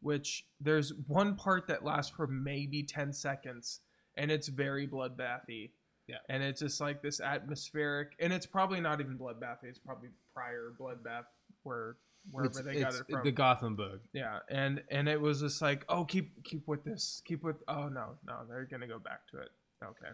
[0.00, 3.80] which there's one part that lasts for maybe ten seconds,
[4.16, 5.70] and it's very bloodbathy.
[6.06, 6.16] Yeah.
[6.30, 9.64] and it's just like this atmospheric, and it's probably not even bloodbathy.
[9.64, 11.24] It's probably prior bloodbath,
[11.64, 11.96] where
[12.30, 13.24] wherever It's, they got it from.
[13.24, 14.00] the Gothenburg.
[14.14, 17.56] Yeah, and and it was just like, oh, keep keep with this, keep with.
[17.68, 19.50] Oh no, no, they're gonna go back to it.
[19.84, 20.12] Okay.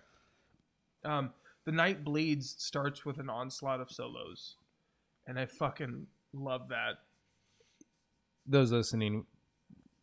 [1.05, 1.31] Um,
[1.65, 4.57] the night bleeds starts with an onslaught of solos,
[5.29, 6.95] and I fucking love that.
[8.47, 9.27] Those listening,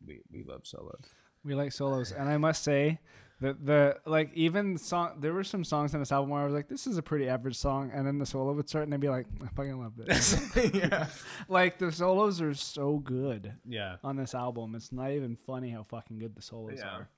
[0.05, 1.03] we, we love solos.
[1.43, 2.99] We like solos, and I must say
[3.41, 6.53] that the like even song there were some songs on this album where I was
[6.53, 8.99] like, this is a pretty average song, and then the solo would start, and I'd
[8.99, 10.39] be like, I fucking love this.
[10.73, 11.07] yeah,
[11.47, 14.75] like the solos are so good Yeah, on this album.
[14.75, 16.89] It's not even funny how fucking good the solos Yeah.
[16.89, 17.09] are.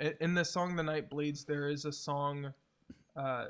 [0.00, 0.12] yeah.
[0.20, 2.54] In the song "The Night Bleeds," there is a song,
[3.16, 3.48] uh,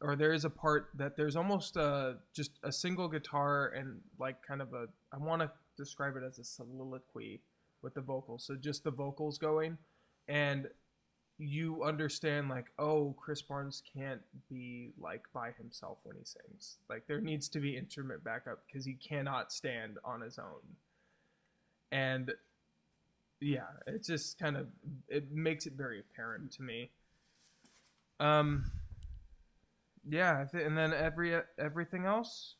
[0.00, 4.42] or there is a part that there's almost a just a single guitar and like
[4.42, 4.86] kind of a.
[5.12, 7.40] I want to describe it as a soliloquy
[7.84, 8.44] with the vocals.
[8.44, 9.78] So just the vocals going,
[10.26, 10.66] and
[11.38, 16.78] you understand like, oh, Chris Barnes can't be like by himself when he sings.
[16.88, 20.62] Like there needs to be instrument backup because he cannot stand on his own.
[21.92, 22.32] And
[23.40, 24.66] yeah, it just kind of
[25.08, 26.90] it makes it very apparent to me.
[28.18, 28.72] Um.
[30.06, 32.56] Yeah, and then every everything else.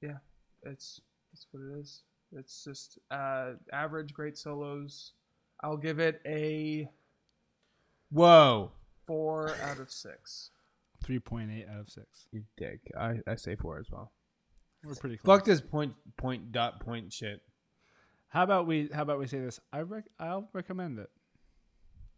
[0.00, 0.18] Yeah,
[0.64, 1.00] it's
[1.42, 2.02] that's what it is.
[2.34, 5.12] It's just uh, average, great solos.
[5.62, 6.88] I'll give it a
[8.10, 8.70] whoa,
[9.04, 10.50] four out of six.
[11.04, 12.26] Three point eight out of six.
[12.32, 12.80] you dick.
[12.98, 14.12] I, I say four as well.
[14.84, 15.36] We're pretty close.
[15.38, 17.42] Fuck this point point dot point shit.
[18.28, 18.88] How about we?
[18.92, 19.60] How about we say this?
[19.72, 21.10] I rec- I'll recommend it.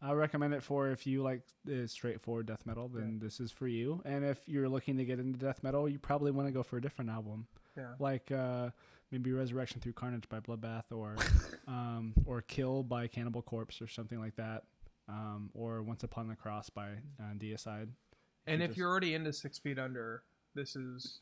[0.03, 3.67] I'll recommend it for if you like uh, straightforward death metal, then this is for
[3.67, 4.03] you.
[4.05, 6.77] And if you're looking to get into death metal, you probably want to go for
[6.77, 7.95] a different album, Yeah.
[7.99, 8.69] like uh,
[9.11, 11.17] maybe Resurrection Through Carnage by Bloodbath, or
[11.69, 14.65] um, or Kill by Cannibal Corpse, or something like that,
[15.09, 16.89] um, or Once Upon the Cross by
[17.21, 17.89] uh, Deicide.
[18.47, 20.23] And You if just- you're already into Six Feet Under,
[20.55, 21.21] this is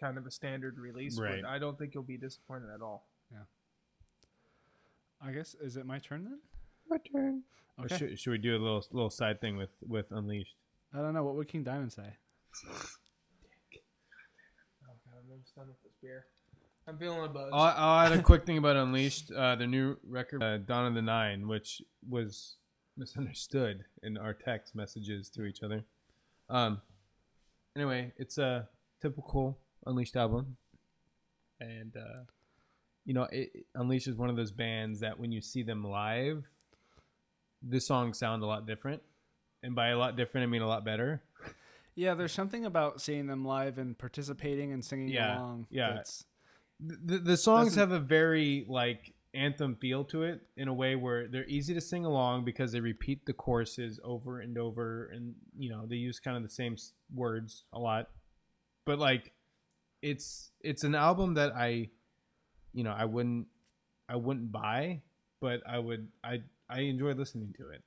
[0.00, 1.18] kind of a standard release.
[1.18, 1.42] Right.
[1.42, 3.06] But I don't think you'll be disappointed at all.
[3.30, 3.38] Yeah
[5.22, 6.38] i guess is it my turn then?
[6.88, 7.42] My turn.
[7.82, 7.96] Okay.
[7.96, 10.56] Should, should we do a little little side thing with with Unleashed?
[10.92, 12.02] I don't know what would King Diamond say.
[14.86, 16.26] Oh god, I'm almost done with this beer.
[16.86, 17.50] I'm feeling a buzz.
[17.52, 19.30] I'll, I'll add a quick thing about Unleashed.
[19.32, 22.56] Uh, their new record, uh, Dawn of the Nine, which was
[22.96, 25.84] misunderstood in our text messages to each other.
[26.48, 26.80] Um.
[27.76, 28.68] Anyway, it's a
[29.02, 30.56] typical Unleashed album,
[31.60, 32.22] and uh,
[33.04, 35.82] you know, it, it- Unleashed is one of those bands that when you see them
[35.84, 36.46] live,
[37.66, 39.02] the songs sound a lot different,
[39.62, 41.22] and by a lot different, I mean a lot better.
[41.96, 45.66] Yeah, there's something about seeing them live and participating and singing Yeah, along.
[45.70, 45.88] yeah.
[45.88, 46.24] that's-
[46.80, 50.94] the, the songs Doesn't- have a very like anthem feel to it in a way
[50.94, 55.34] where they're easy to sing along because they repeat the choruses over and over and
[55.58, 56.76] you know they use kind of the same
[57.14, 58.10] words a lot.
[58.86, 59.32] But like
[60.02, 61.88] it's it's an album that i
[62.74, 63.46] you know i wouldn't
[64.06, 65.00] i wouldn't buy
[65.40, 67.82] but i would i i enjoy listening to it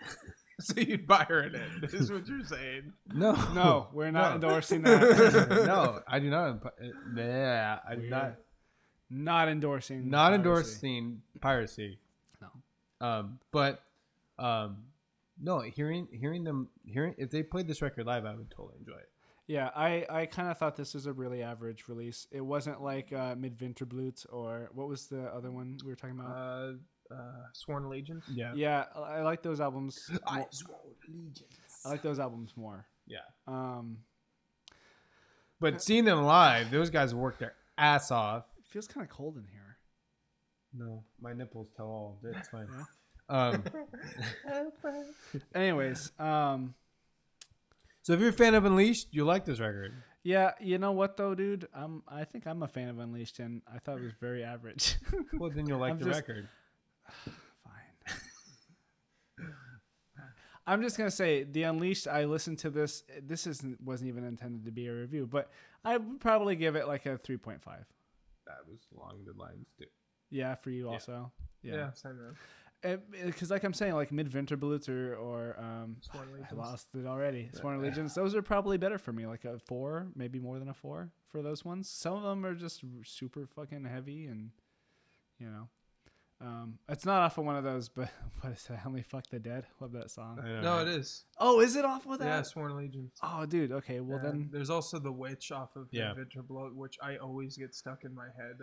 [0.66, 1.92] so you'd buy her in it.
[1.94, 2.92] Is what you're saying.
[3.12, 4.48] no No, we're not No.
[4.48, 5.48] endorsing that.
[5.66, 6.60] no i do not
[7.16, 8.34] yeah i do not
[9.10, 10.08] not endorsing.
[10.08, 10.34] not piracy.
[10.36, 11.98] endorsing piracy.
[12.40, 13.06] No.
[13.06, 13.82] Um, but
[14.38, 14.78] um,
[15.40, 18.96] no, hearing hearing them hearing if they played this record live, I would totally enjoy
[18.96, 19.10] it.
[19.46, 22.26] Yeah, I, I kind of thought this was a really average release.
[22.32, 26.34] It wasn't like uh, Midvinterblot or what was the other one we were talking about?
[26.34, 26.72] Uh,
[27.10, 28.24] uh, Sworn Allegiance.
[28.32, 30.10] Yeah, yeah, I I like those albums.
[30.32, 31.42] more- sworn allegiance.
[31.84, 32.86] I like those albums more.
[33.06, 33.98] Yeah, Um,
[35.60, 38.44] but seeing them live, those guys work their ass off.
[38.58, 39.76] it feels kind of cold in here.
[40.72, 42.18] No, my nipples tell all.
[42.24, 42.66] It's fine.
[43.28, 43.62] Um,
[45.54, 46.74] Anyways, um,
[48.02, 49.92] so if you're a fan of Unleashed, you like this record.
[50.22, 51.68] yeah, you know what though, dude?
[51.74, 54.96] I'm I think I'm a fan of Unleashed, and I thought it was very average.
[55.34, 56.48] Well, then you'll like I'm the just- record.
[57.04, 58.16] Fine.
[60.66, 62.08] I'm just gonna say the Unleashed.
[62.08, 63.04] I listened to this.
[63.22, 65.50] This isn't wasn't even intended to be a review, but
[65.84, 67.58] I would probably give it like a 3.5.
[68.46, 69.86] That was along the lines too.
[70.30, 70.92] Yeah, for you Yeah.
[70.92, 71.32] also.
[71.62, 72.18] Yeah, Yeah, same
[73.10, 77.48] because like I'm saying, like Midvinterblot or or um, I lost it already.
[77.54, 78.14] Sworn Allegiance.
[78.14, 81.40] Those are probably better for me, like a four, maybe more than a four for
[81.42, 81.88] those ones.
[81.88, 84.50] Some of them are just super fucking heavy, and
[85.38, 85.68] you know,
[86.40, 87.88] um, it's not off of one of those.
[87.88, 88.08] But
[88.40, 88.80] what is that?
[88.86, 89.66] Only fuck the dead.
[89.80, 90.38] Love that song.
[90.42, 90.88] I know, No, right?
[90.88, 91.24] it is.
[91.38, 92.24] Oh, is it off of that?
[92.24, 93.18] Yeah, Sworn Allegiance.
[93.22, 93.72] Oh, dude.
[93.72, 94.00] Okay.
[94.00, 96.12] Well, Yeah, then there's also the witch off of Yeah.
[96.14, 98.58] Midvinterblot, which I always get stuck in my head.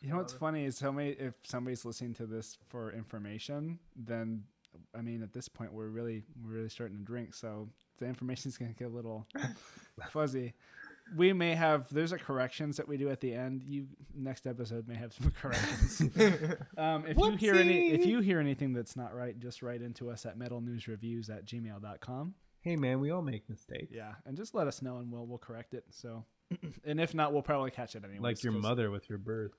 [0.00, 0.38] you know what's it.
[0.38, 4.44] funny is somebody if somebody's listening to this for information, then
[4.94, 8.56] I mean at this point we're really we're really starting to drink, so the information's
[8.58, 9.26] gonna get a little
[10.10, 10.54] fuzzy.
[11.16, 13.62] We may have there's a corrections that we do at the end.
[13.66, 16.00] You next episode may have some corrections.
[16.78, 20.10] um, if you hear any if you hear anything that's not right, just write into
[20.10, 22.34] us at metalnewsreviews at gmail.com.
[22.60, 23.92] Hey man, we all make mistakes.
[23.94, 25.84] Yeah, and just let us know and we'll we'll correct it.
[25.90, 26.24] So,
[26.84, 28.20] and if not, we'll probably catch it anyway.
[28.20, 29.52] Like your mother with your birth.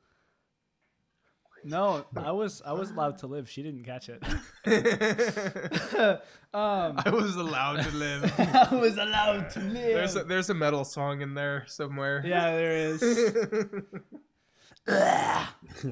[1.63, 3.49] No, I was I was allowed to live.
[3.49, 4.23] She didn't catch it.
[6.53, 8.33] um, I was allowed to live.
[8.39, 9.73] I was allowed to live.
[9.73, 12.23] there's a, there's a metal song in there somewhere.
[12.25, 13.03] yeah, there is.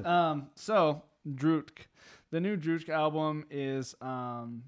[0.04, 1.86] um, so Drudkh,
[2.30, 4.62] the new Drudkh album is um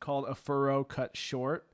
[0.00, 1.66] called A Furrow Cut Short.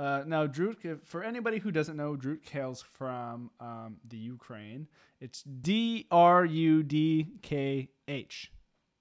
[0.00, 4.88] Uh, now, Drudkh, if- for anybody who doesn't know, Drudkh hails from um, the Ukraine.
[5.20, 8.50] It's D R U D K H.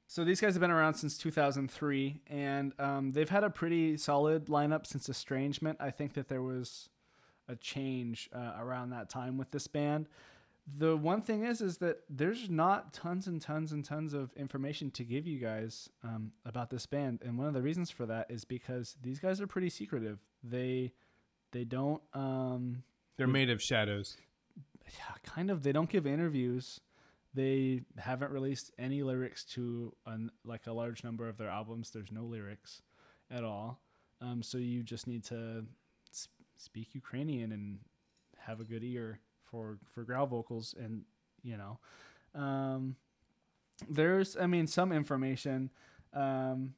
[0.07, 4.47] So these guys have been around since 2003, and um, they've had a pretty solid
[4.47, 5.77] lineup since Estrangement.
[5.79, 6.89] I think that there was
[7.47, 10.09] a change uh, around that time with this band.
[10.77, 14.91] The one thing is, is that there's not tons and tons and tons of information
[14.91, 18.29] to give you guys um, about this band, and one of the reasons for that
[18.29, 20.19] is because these guys are pretty secretive.
[20.43, 20.93] They
[21.51, 22.83] they don't um,
[23.17, 24.17] They're made of shadows.
[24.85, 25.63] yeah, kind of.
[25.63, 26.79] They don't give interviews.
[27.33, 31.91] They haven't released any lyrics to an, like a large number of their albums.
[31.91, 32.81] There's no lyrics
[33.29, 33.79] at all.
[34.21, 35.65] Um, so you just need to
[36.11, 37.79] s- speak Ukrainian and
[38.39, 41.03] have a good ear for for growl vocals, and
[41.43, 41.79] you know,
[42.39, 42.95] um,
[43.89, 45.69] there's I mean some information,
[46.13, 46.73] um,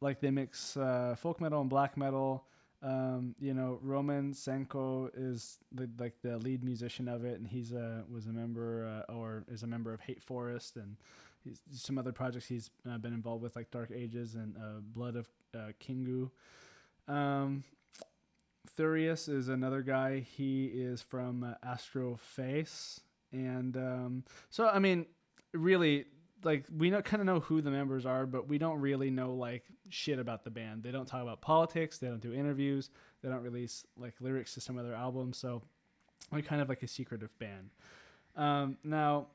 [0.00, 2.44] like they mix uh, folk metal and black metal.
[2.84, 7.72] Um, you know, Roman Saenko is the, like the lead musician of it, and he's
[7.72, 10.96] a was a member uh, or is a member of Hate Forest and
[11.72, 15.28] some other projects he's uh, been involved with, like Dark Ages and uh, Blood of
[15.54, 16.30] uh, Kingu.
[17.08, 17.64] Um,
[18.78, 20.20] Thurios is another guy.
[20.20, 23.00] He is from uh, Astrofaes,
[23.32, 25.06] and um, so I mean,
[25.52, 26.06] really,
[26.44, 29.34] like we know kind of know who the members are, but we don't really know
[29.34, 30.82] like shit about the band.
[30.82, 31.98] They don't talk about politics.
[31.98, 32.90] They don't do interviews.
[33.22, 35.38] They don't release like lyrics to some of their albums.
[35.38, 35.62] So
[36.30, 37.70] we're kind of like a secretive band.
[38.36, 39.28] Um, now,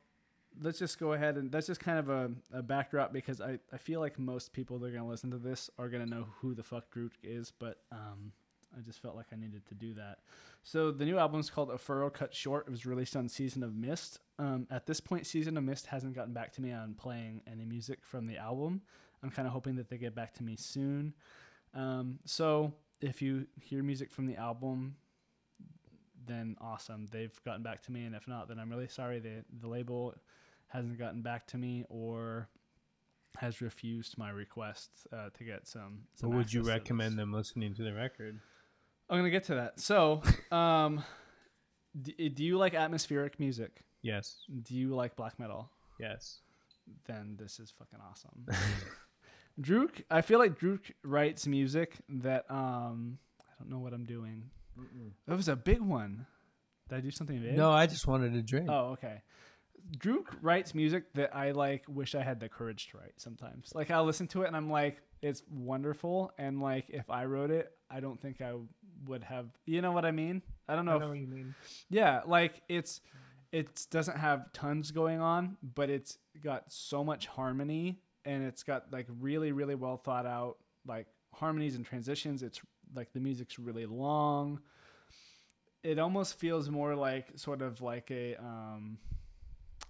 [0.62, 3.78] let's just go ahead and that's just kind of a, a backdrop because I, I
[3.78, 6.28] feel like most people that are going to listen to this are going to know
[6.41, 8.34] who the fuck Drudkh is, but um,
[8.78, 10.20] I just felt like I needed to do that.
[10.63, 12.67] So the new album is called A Furrow Cut Short.
[12.67, 14.20] It was released on Season of Mist.
[14.38, 17.65] Um, at this point, Season of Mist hasn't gotten back to me on playing any
[17.65, 18.82] music from the album.
[19.24, 21.13] I'm kind of hoping that they get back to me soon.
[21.74, 24.95] Um, so if you hear music from the album,
[26.26, 27.07] then awesome.
[27.11, 29.20] They've gotten back to me, and if not, then I'm really sorry.
[29.20, 30.15] The the label
[30.67, 32.47] hasn't gotten back to me or
[33.38, 36.01] has refused my request uh, to get some.
[36.15, 36.67] some would you access to this.
[36.67, 38.39] recommend them listening to the record?
[39.10, 39.80] I'm gonna get to that.
[39.80, 41.03] So, um,
[41.99, 43.84] d- do you like atmospheric music?
[44.01, 44.38] Yes.
[44.64, 45.70] Do you like black metal?
[45.99, 46.39] Yes.
[47.05, 48.45] Then this is fucking awesome.
[49.62, 54.49] Drudkh, I feel like Drudkh writes music that um, I don't know what I'm doing.
[55.28, 56.26] That was a big one.
[56.88, 57.57] Did I do something big?
[57.57, 58.68] No, I just wanted to drink.
[58.70, 59.22] Oh, okay.
[59.97, 63.72] Drudkh writes music that I like wish I had the courage to write sometimes.
[63.74, 66.32] Like I'll listen to it and I'm like, it's wonderful.
[66.38, 68.53] And like if I wrote it, I don't think I
[69.08, 70.41] would have you know what I mean?
[70.68, 71.56] I don't know I if what you mean.
[71.89, 73.02] yeah, like it's
[73.52, 78.91] it doesn't have tons going on, but it's got so much harmony and it's got
[78.91, 82.43] like really really well thought out like harmonies and transitions.
[82.43, 82.62] It's
[82.95, 84.60] like the music's really long.
[85.84, 88.97] It almost feels more like sort of like a um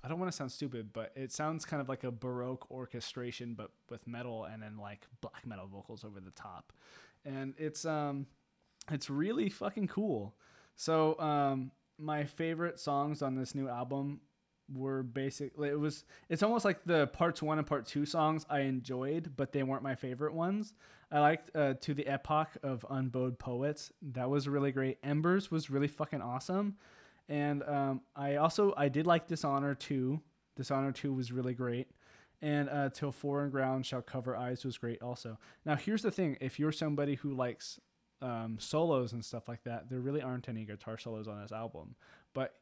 [0.03, 3.53] I don't want to sound stupid, but it sounds kind of like a baroque orchestration
[3.55, 6.71] but with metal and then like black metal vocals over the top.
[7.25, 8.27] And it's um
[8.91, 10.35] it's really fucking cool.
[10.75, 14.21] So um my favorite songs on this new album
[14.73, 18.61] were basically it was it's almost like the parts 1 and part 2 songs I
[18.61, 20.73] enjoyed, but they weren't my favorite ones.
[21.11, 23.91] I liked uh, to the epoch of Unbowed Poets.
[24.01, 24.99] That was really great.
[25.03, 26.75] Embers was really fucking awesome.
[27.27, 30.19] And um, I also I did like Dishonor 2.
[30.55, 31.87] Dishonor 2 was really great.
[32.41, 35.37] And uh, Till Foreign Ground Shall Cover Eyes was great also.
[35.65, 37.79] Now here's the thing: if you're somebody who likes
[38.21, 41.95] um, solos and stuff like that, there really aren't any guitar solos on this album.
[42.33, 42.55] But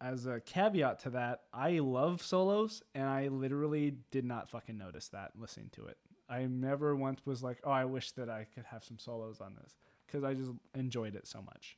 [0.00, 5.08] as a caveat to that, I love solos, and I literally did not fucking notice
[5.08, 5.98] that listening to it.
[6.28, 9.54] I never once was like, "Oh, I wish that I could have some solos on
[9.60, 9.74] this,"
[10.06, 11.76] because I just enjoyed it so much.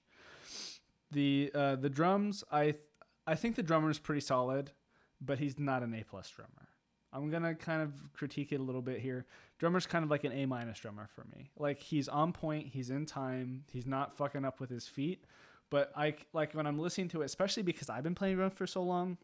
[1.13, 2.75] The uh, the drums, I
[3.27, 4.73] I think the drummer is pretty solid,
[5.21, 6.70] but he's not an A plus drummer.
[7.13, 9.27] I'm gonna kind of critique it a little bit here.
[9.59, 11.51] Drummer's kind of like an A minus drummer for me.
[11.59, 15.25] Like he's on point, he's in time, he's not fucking up with his feet.
[15.71, 18.67] But I like when I'm listening to it, especially because I've been playing drums for
[18.67, 19.19] so long.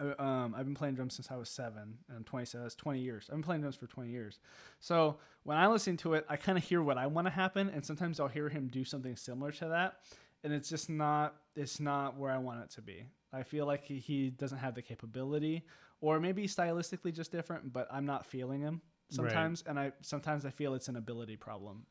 [0.00, 2.74] uh, Um, I've been playing drums since I was seven, and I'm 20, so that's
[2.74, 3.26] 20 years.
[3.28, 4.40] I've been playing drums for 20 years.
[4.80, 7.68] So when I listen to it, I kind of hear what I want to happen,
[7.68, 9.98] and sometimes I'll hear him do something similar to that,
[10.42, 13.04] and it's just not, it's not where I want it to be.
[13.32, 15.64] I feel like he, he doesn't have the capability,
[16.00, 18.80] or maybe stylistically just different, but I'm not feeling him
[19.10, 21.84] sometimes, and I sometimes I feel it's an ability problem.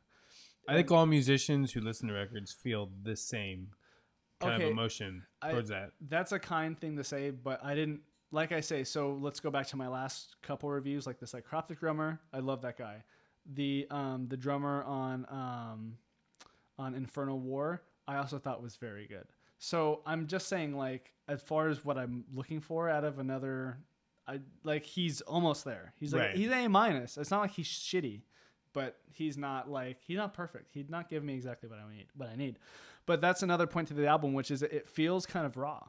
[0.68, 3.70] I think all musicians who listen to records feel the same
[4.40, 5.92] kind Okay, of emotion I- towards that.
[6.02, 8.02] that's a kind thing to say, but I didn't
[8.32, 8.84] like I say.
[8.84, 12.20] So let's go back to my last couple reviews, like the Psychroptic drummer.
[12.32, 13.04] I love that guy.
[13.54, 15.98] The um the drummer on um
[16.78, 19.26] on Infernal War, I also thought was very good.
[19.58, 23.80] So I'm just saying, like as far as what I'm looking for out of another,
[24.30, 25.94] I like he's almost there.
[26.00, 26.36] He's like Right.
[26.36, 27.18] he's A minus.
[27.18, 28.22] It's not like he's shitty,
[28.74, 30.74] but he's not like he's not perfect.
[30.74, 32.08] He'd not give me exactly what I need.
[32.16, 32.60] What I need.
[33.06, 35.88] But that's another point to the album, which is it feels kind of raw.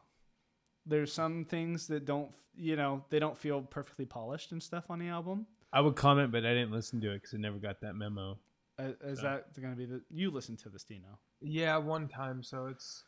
[0.86, 4.98] There's some things that don't, you know, they don't feel perfectly polished and stuff on
[4.98, 5.46] the album.
[5.72, 8.38] I would comment, but I didn't listen to it because I never got that memo.
[8.78, 11.18] Uh, Is So- that going to be the you listen to this, Dino?
[11.42, 12.42] Yeah, one time.
[12.42, 13.04] So it's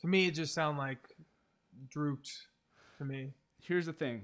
[0.00, 1.08] to me, it just sound like
[1.88, 2.30] Drudkh
[2.98, 3.32] to me.
[3.66, 4.22] Here's the thing.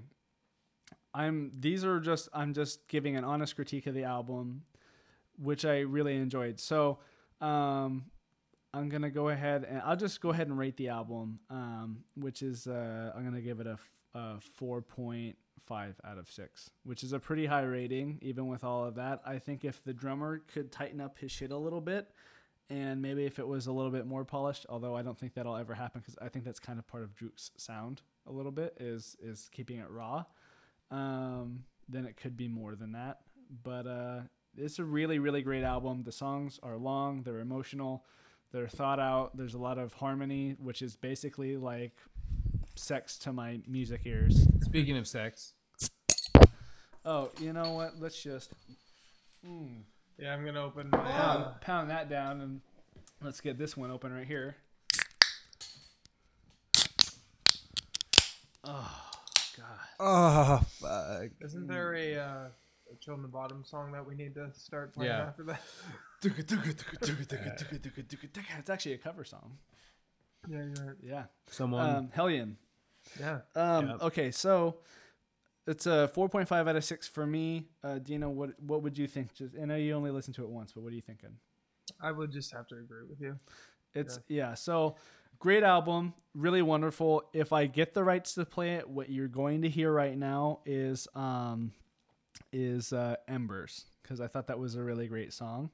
[1.14, 4.62] I'm these are just i'm just giving an honest critique of the album
[5.42, 6.60] which i really enjoyed.
[6.60, 6.98] So
[7.40, 8.04] um
[8.72, 12.42] i'm gonna go ahead and i'll just go ahead and rate the album um which
[12.42, 15.34] is uh i'm gonna give it a, f- a 4.5
[16.04, 19.20] out of 6 which is a pretty high rating even with all of that.
[19.26, 22.08] I think if the drummer could tighten up his shit a little bit
[22.68, 25.56] and maybe if it was a little bit more polished although i don't think that'll
[25.56, 28.76] ever happen because i think that's kind of part of Drudkh's sound a little bit
[28.80, 30.24] is is keeping it raw.
[30.90, 33.18] Um, then it could be more than that.
[33.62, 34.20] But uh,
[34.56, 36.02] it's a really really great album.
[36.04, 38.04] The songs are long they're emotional
[38.52, 41.92] they're thought out there's a lot of harmony which is basically like
[42.74, 44.46] sex to my music ears.
[44.62, 45.54] Speaking of sex,
[47.04, 48.00] oh you know what?
[48.00, 48.52] Let's just
[49.46, 49.82] mm,
[50.18, 50.98] Yeah, I'm gonna open my.
[50.98, 52.60] pound, Uh, pound that down and
[53.22, 54.56] let's get this one open right here
[58.70, 59.10] oh
[59.56, 62.48] god oh fuck, isn't there a, uh,
[62.92, 65.26] a Children of Bodom song that we need to start playing Yeah.
[65.26, 65.60] after that?
[68.58, 69.58] it's actually a cover song
[70.48, 70.96] yeah, you're right.
[71.02, 71.96] yeah someone.
[71.96, 72.56] um hellion
[73.18, 73.40] Yeah.
[73.56, 74.02] Um, Yep.
[74.02, 74.76] Okay, so
[75.66, 77.68] it's a 4.5 out of 6 for me.
[77.82, 79.34] Uh, Dino, what what would you think?
[79.34, 81.30] Just I know you only listened to it once, but what are you thinking?
[82.02, 83.38] I would just have to agree with you.
[83.94, 84.54] It's yeah.
[84.54, 84.96] So
[85.40, 87.24] great album, really wonderful.
[87.32, 90.60] If I get the rights to play it, what you're going to hear right now
[90.64, 91.72] is um
[92.52, 95.70] is uh, Embers because I thought that was a really great song.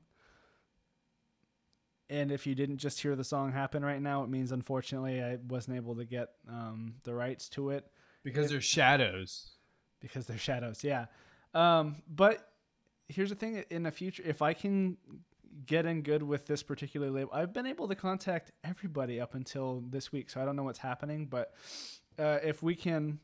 [2.09, 5.39] And if you didn't just hear the song happen right now, it means unfortunately I
[5.49, 7.85] wasn't able to get um, the rights to it
[8.23, 9.51] Because they're shadows.
[10.01, 10.85] because they're shadows.
[10.85, 11.07] Yeah.
[11.55, 12.49] Um, but
[13.09, 14.99] here's the thing: in the future, if I can
[15.65, 19.83] get in good with this particular label, I've been able to contact everybody up until
[19.89, 21.27] this week, so I don't know what's happening.
[21.27, 21.55] But
[22.19, 23.19] uh, if we can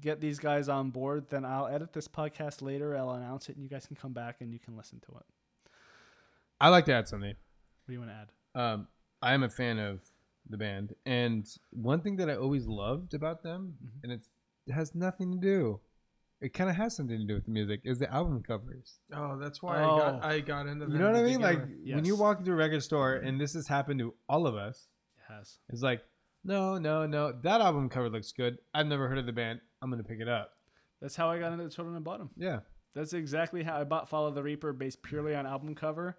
[0.00, 2.96] get these guys on board, then I'll edit this podcast later.
[2.96, 5.72] I'll announce it, and you guys can come back and you can listen to it.
[6.60, 7.30] I like to add something.
[7.30, 8.30] What do you want to add?
[8.60, 8.88] Um,
[9.22, 10.02] I am a fan of
[10.48, 14.02] the band, and one thing that I always loved about them, Mhm.
[14.04, 14.28] and it's,
[14.66, 15.80] it has nothing to do.
[16.40, 17.80] It kind of has something to do with the music.
[17.84, 19.00] Is the album covers?
[19.12, 19.98] Oh, that's why I Oh.
[19.98, 20.86] got I got into.
[20.86, 21.40] You know what I mean?
[21.40, 21.68] Like with.
[21.68, 22.18] when you Yes.
[22.20, 24.88] walk into a record store, and this has happened to all of us.
[25.18, 25.58] It has.
[25.68, 26.02] It's like,
[26.42, 27.32] no, no, no.
[27.32, 28.58] That album cover looks good.
[28.72, 29.60] I've never heard of the band.
[29.82, 30.56] I'm gonna pick it up.
[31.02, 32.30] That's how I got into Children of Bodom.
[32.36, 32.60] Yeah.
[32.94, 36.16] That's exactly how I bought Follow the Reaper based purely on album cover,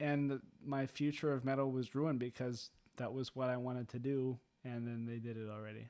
[0.00, 4.38] and my future of metal was ruined because that was what I wanted to do,
[4.64, 5.88] and then they did it already.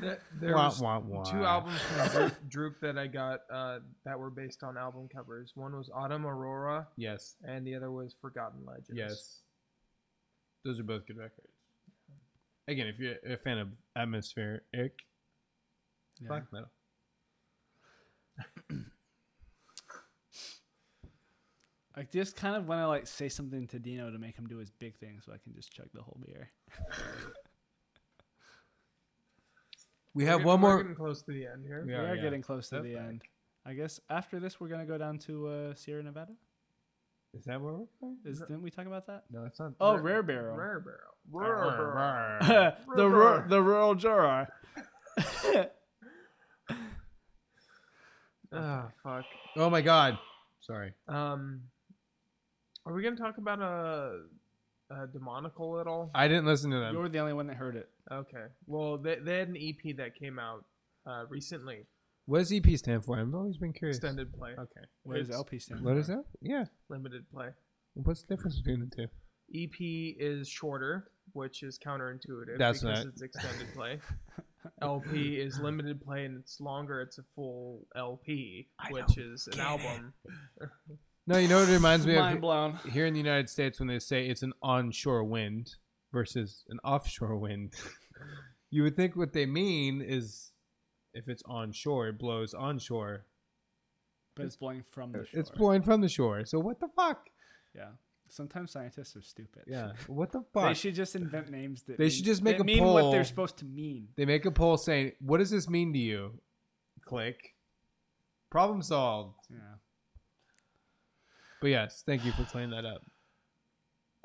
[0.00, 1.22] There- there Wah, was wah, wah.
[1.24, 5.52] two albums from Drudkh, Drudkh that I got uh, that were based on album covers.
[5.54, 7.36] One was Autumn Aurora, Yes.
[7.44, 8.90] and the other was Forgotten Legends.
[8.94, 9.40] Yes.
[10.64, 11.48] Those are both good records.
[12.68, 14.90] Again, if you're a fan of atmospheric Yeah.
[16.28, 16.70] black metal.
[21.94, 24.56] I just kind of want to like say something to Dino to make him do
[24.58, 26.50] his big thing, so I can just chug the whole beer.
[30.14, 30.76] We We're have getting- one we're more.
[30.82, 31.84] getting close to the end here.
[31.86, 32.22] We Yeah, are yeah.
[32.22, 33.04] getting close to Step the back.
[33.08, 33.22] end.
[33.64, 36.32] I guess after this, we're gonna go down to uh, Sierra Nevada.
[37.34, 38.18] Is that where we're going?
[38.26, 39.24] Is didn't we talk about that?
[39.30, 39.72] No, it's not.
[39.80, 40.56] Oh, Rare Barrel.
[40.56, 41.14] Rare Barrel.
[41.30, 42.42] Rare Rare Barrel.
[42.46, 42.96] Barrel.
[42.96, 44.48] the ru- the rural juror.
[48.54, 49.24] Ah, fuck.
[49.56, 50.18] Oh my God.
[50.60, 50.92] Sorry.
[51.08, 51.62] Um,
[52.84, 54.24] are we gonna talk about a,
[54.92, 56.10] a demonical at all?
[56.14, 56.94] I didn't listen to them.
[56.94, 57.88] You were the only one that heard it.
[58.10, 58.44] Okay.
[58.66, 60.64] Well, they, they had an EP that came out
[61.06, 61.86] uh, recently.
[62.26, 63.18] What does EP stand for?
[63.18, 63.96] I've always been curious.
[63.96, 64.80] Extended play, Okay.
[65.02, 66.00] What does LP stand What for?
[66.00, 66.24] is that?
[66.40, 66.64] Yeah.
[66.88, 67.48] limited play.
[67.94, 69.08] What's the difference between the two?
[69.54, 69.74] EP
[70.18, 73.98] is shorter, which is counterintuitive That's because not- it's extended play.
[74.80, 77.00] LP is limited play and it's longer.
[77.00, 80.12] It's a full LP, I which is an get album.
[81.26, 82.40] No, you know what it reminds me Mind of?
[82.40, 82.78] blown.
[82.90, 85.76] Here in the United States, when they say it's an onshore wind
[86.12, 87.74] versus an offshore wind,
[88.70, 90.50] you would think what they mean is
[91.14, 93.26] if it's onshore, it blows onshore.
[94.34, 95.40] But it's blowing from the shore.
[95.40, 96.44] It's blowing from the shore.
[96.44, 97.28] So what the fuck?
[97.74, 97.90] Yeah.
[98.28, 99.64] Sometimes scientists are stupid.
[99.66, 99.92] Yeah.
[100.08, 100.68] What the fuck?
[100.68, 103.02] They should just invent names that They mean- should just make that a mean what
[103.02, 103.12] poll.
[103.12, 104.08] they're supposed to mean.
[104.16, 106.40] They make a poll saying, "What does this mean to you?"
[107.04, 107.54] Click.
[108.50, 109.36] Problem solved.
[109.50, 109.58] Yeah.
[111.62, 113.02] But yes, thank you for clearing that up.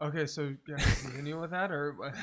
[0.01, 2.13] Okay, so yeah, continue with that, or what?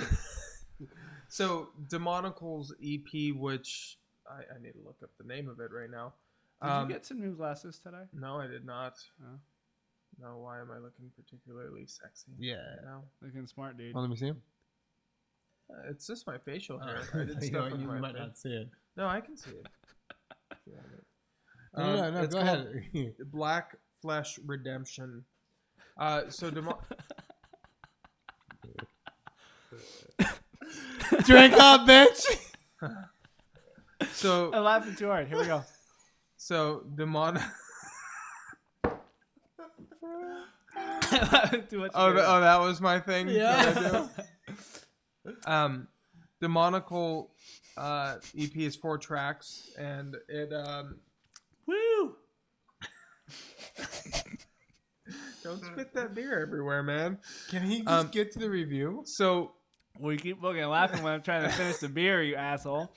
[1.29, 3.99] so Demonical's EP, which
[4.29, 6.13] I, I need to look up the name of it right now.
[6.63, 8.05] Did Um, you get some new glasses today?
[8.13, 8.95] No, I did not.
[9.23, 9.39] Oh.
[10.21, 12.31] No, why am I looking particularly sexy?
[12.39, 12.77] Yeah.
[12.85, 13.93] No, Looking smart, dude.
[13.97, 14.41] Oh, let me see him.
[15.71, 17.01] Uh, it's just my facial hair.
[17.15, 18.21] Oh, I did you stuff know, with you my might face.
[18.21, 18.69] not see it.
[18.97, 19.67] No, I can see it.
[20.67, 20.77] Yeah,
[21.75, 23.15] but- No, no, Um, no, it's go called ahead.
[23.33, 25.25] Black Flesh Redemption.
[25.97, 26.79] Uh, so demo-
[31.25, 32.23] Drink up, bitch.
[34.13, 35.27] so I'm laughing too hard.
[35.29, 35.65] Here we go.
[36.37, 37.37] so demon.
[41.71, 41.93] too much.
[41.95, 43.29] Oh, th- oh, that was my thing.
[43.29, 44.09] that I yeah.
[45.25, 45.35] do?
[45.51, 45.89] um,
[46.43, 47.31] demonical
[47.79, 51.04] uh, EP is four tracks, and it um, Woo!
[55.43, 57.19] Don't spit that beer everywhere, man.
[57.51, 59.03] Can he just Um, get to the review?
[59.07, 59.53] So
[60.01, 62.93] We keep looking laughing when I'm trying to finish the beer, you asshole.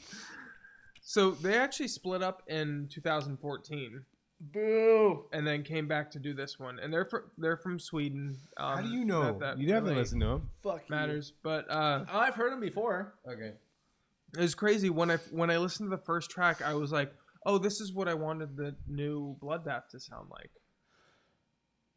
[1.02, 4.04] so they actually split up in 2014,
[4.40, 5.26] Boo!
[5.32, 8.36] and then came back to do this one, and they're fr- they're from Sweden.
[8.58, 9.26] Um, How do you know?
[9.26, 10.50] that- that you haven't really listened to him.
[10.64, 13.14] Fuck Matters, but uh, Oh, I've heard them before.
[13.28, 13.54] Okay.
[14.36, 16.62] it was crazy when I when I listened to the first track.
[16.64, 17.14] I was like,
[17.46, 20.50] "Oh, this is what I wanted the new Bloodbath to sound like."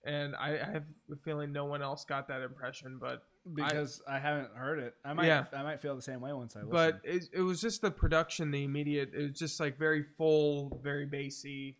[0.04, 3.22] And I, I have a feeling no one else got that impression, but
[3.54, 4.94] Because I, haven't heard it.
[5.04, 5.44] I might Yeah.
[5.52, 6.70] I might feel the same way once I listen.
[6.72, 9.10] but it, it was just the production, the immediate.
[9.14, 11.76] It was just like very full, very bassy,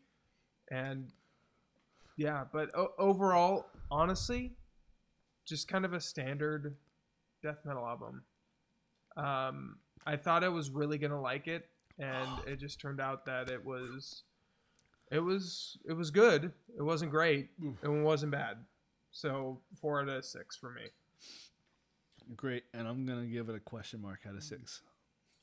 [0.71, 1.11] and
[2.16, 4.53] Yeah, but o- overall, honestly,
[5.47, 6.77] just kind of a standard
[7.43, 8.23] death metal album.
[9.16, 11.68] Um, I thought I was really gonna like it,
[11.99, 14.25] and it just turned out that it was,
[15.11, 16.53] it was, it was good.
[16.77, 17.51] It wasn't great.
[17.83, 18.59] It wasn't bad.
[19.11, 20.83] So four out of six for me.
[22.37, 24.83] Great, and I'm gonna give it a question mark out of six.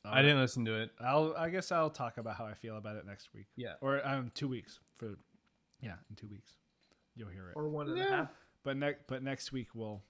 [0.06, 0.92] I didn't listen to it.
[1.02, 1.36] I'll.
[1.38, 3.48] I guess I'll talk about how I feel about it next week.
[3.58, 3.74] Yeah.
[3.82, 5.18] Or um, two weeks for.
[5.82, 6.54] Yeah, in two weeks,
[7.16, 7.54] you'll hear it.
[7.56, 8.30] Or one and a half.
[8.64, 10.02] But next, but next week we'll,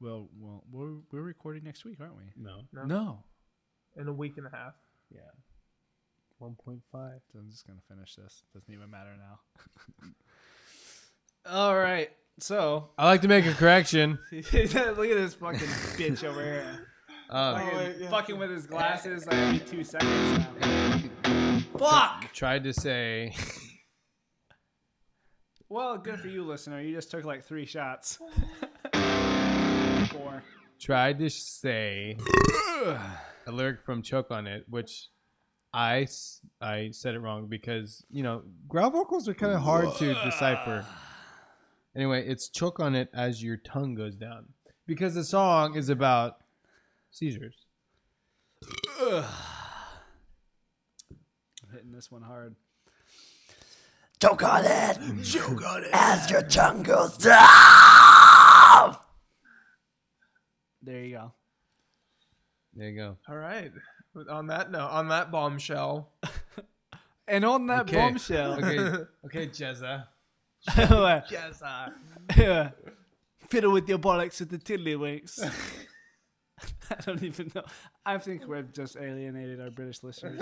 [0.00, 2.24] we'll, we'll, we're we're recording next week, aren't we?
[2.36, 2.60] No.
[2.72, 2.84] No.
[2.84, 3.24] No.
[3.96, 4.74] In a week and a half.
[5.10, 5.20] Yeah.
[6.38, 7.20] One point five.
[7.32, 8.42] So I'm just gonna finish this.
[8.54, 10.10] Doesn't even matter now.
[11.50, 12.10] All right.
[12.40, 14.18] So I like to make a correction.
[14.32, 16.64] look at this fucking bitch over here.
[17.30, 18.08] Um, Fucking, wait, yeah.
[18.08, 21.60] fucking with his glasses like every two seconds now.
[21.78, 22.32] Fuck.
[22.32, 23.34] tried to say.
[25.68, 26.80] Well, good for you, listener.
[26.80, 28.18] You just took like three shots.
[30.10, 30.42] Four.
[30.80, 32.16] tried to say
[33.46, 35.08] a lyric from Choke on it, which
[35.72, 39.94] I, s- I said it wrong because, you know, growl vocals are kind of hard
[39.96, 40.84] to decipher.
[41.96, 44.46] Anyway, it's choke on it as your tongue goes down
[44.86, 46.36] because the song is about
[47.10, 47.56] seizures.
[49.00, 49.24] I'm
[51.72, 52.54] hitting this one hard.
[54.20, 54.98] Choke on it.
[55.24, 55.90] Choke on it.
[55.92, 58.96] As your tongue goes down.
[60.82, 61.32] There you go.
[62.74, 63.16] There you go.
[63.28, 63.70] All right.
[64.18, 66.10] With- On that note, on that bombshell,
[67.28, 67.96] And on that Okay.
[67.96, 70.06] bombshell, Okay, okay, Jezza.
[71.30, 71.90] yes, uh,
[72.36, 72.70] yeah.
[73.48, 75.38] fiddle with your bollocks with the tiddlywinks.
[76.90, 77.62] I don't even know.
[78.04, 80.40] I think we've just alienated our British listeners.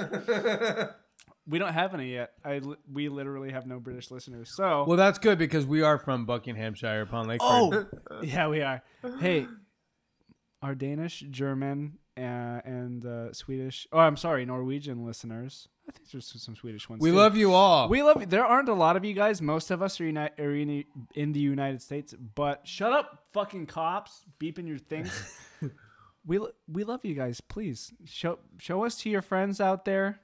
[1.47, 2.33] we don't have any yet.
[2.45, 2.61] I
[2.91, 4.55] we literally have no British listeners.
[4.55, 7.41] So Well, that's good because we are from Buckinghamshire upon Lake.
[7.43, 7.85] oh
[8.23, 8.83] yeah, we are.
[9.21, 9.47] Hey,
[10.63, 13.87] our Danish, German, uh, and uh, Swedish.
[13.93, 15.69] Oh, I'm sorry, Norwegian listeners.
[15.89, 17.01] I think there's some Swedish ones.
[17.01, 17.17] we too.
[17.17, 17.89] love you all.
[17.89, 18.27] We love you.
[18.27, 19.41] There aren't a lot of you guys.
[19.41, 22.15] Most of us are, uni- are in, in the United States.
[22.35, 25.37] But shut up, fucking cops, beeping your things.
[26.27, 27.41] we lo- we love you guys.
[27.41, 30.19] Please show show us to your friends out there.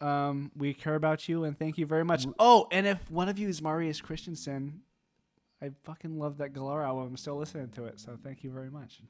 [0.00, 2.26] Um, we care about you and thank you very much.
[2.38, 4.80] Oh, and if one of you is Marius Christensen,
[5.62, 7.04] I fucking love that Galar album.
[7.08, 9.00] I'm still listening to it, so thank you very much.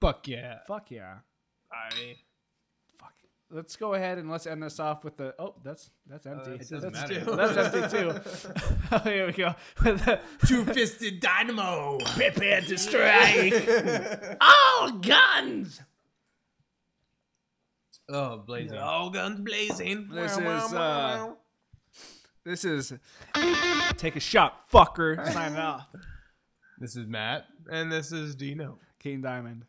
[0.00, 0.58] Fuck yeah.
[0.66, 1.16] Fuck yeah.
[1.92, 2.16] I
[2.98, 3.12] Fuck.
[3.50, 5.34] Let's go ahead and let's end this off with the.
[5.38, 6.52] Oh, that's that's empty.
[6.52, 7.36] it doesn't that's, matter.
[7.36, 8.70] that's empty too.
[8.92, 9.54] oh, here we go.
[9.84, 11.98] With the- Two fisted dynamo.
[11.98, 13.68] Prepare to strike.
[14.40, 15.80] All guns.
[18.08, 18.78] Oh, blazing.
[18.78, 20.08] all guns blazing.
[20.12, 20.78] This Wow, is, wow, uh,
[21.26, 21.36] wow.
[22.44, 22.92] This is
[23.96, 25.16] take a shot, fucker.
[25.32, 25.88] Signing off.
[26.78, 27.46] This is Matt.
[27.68, 28.78] and this is Dino.
[29.00, 29.64] King Diamond.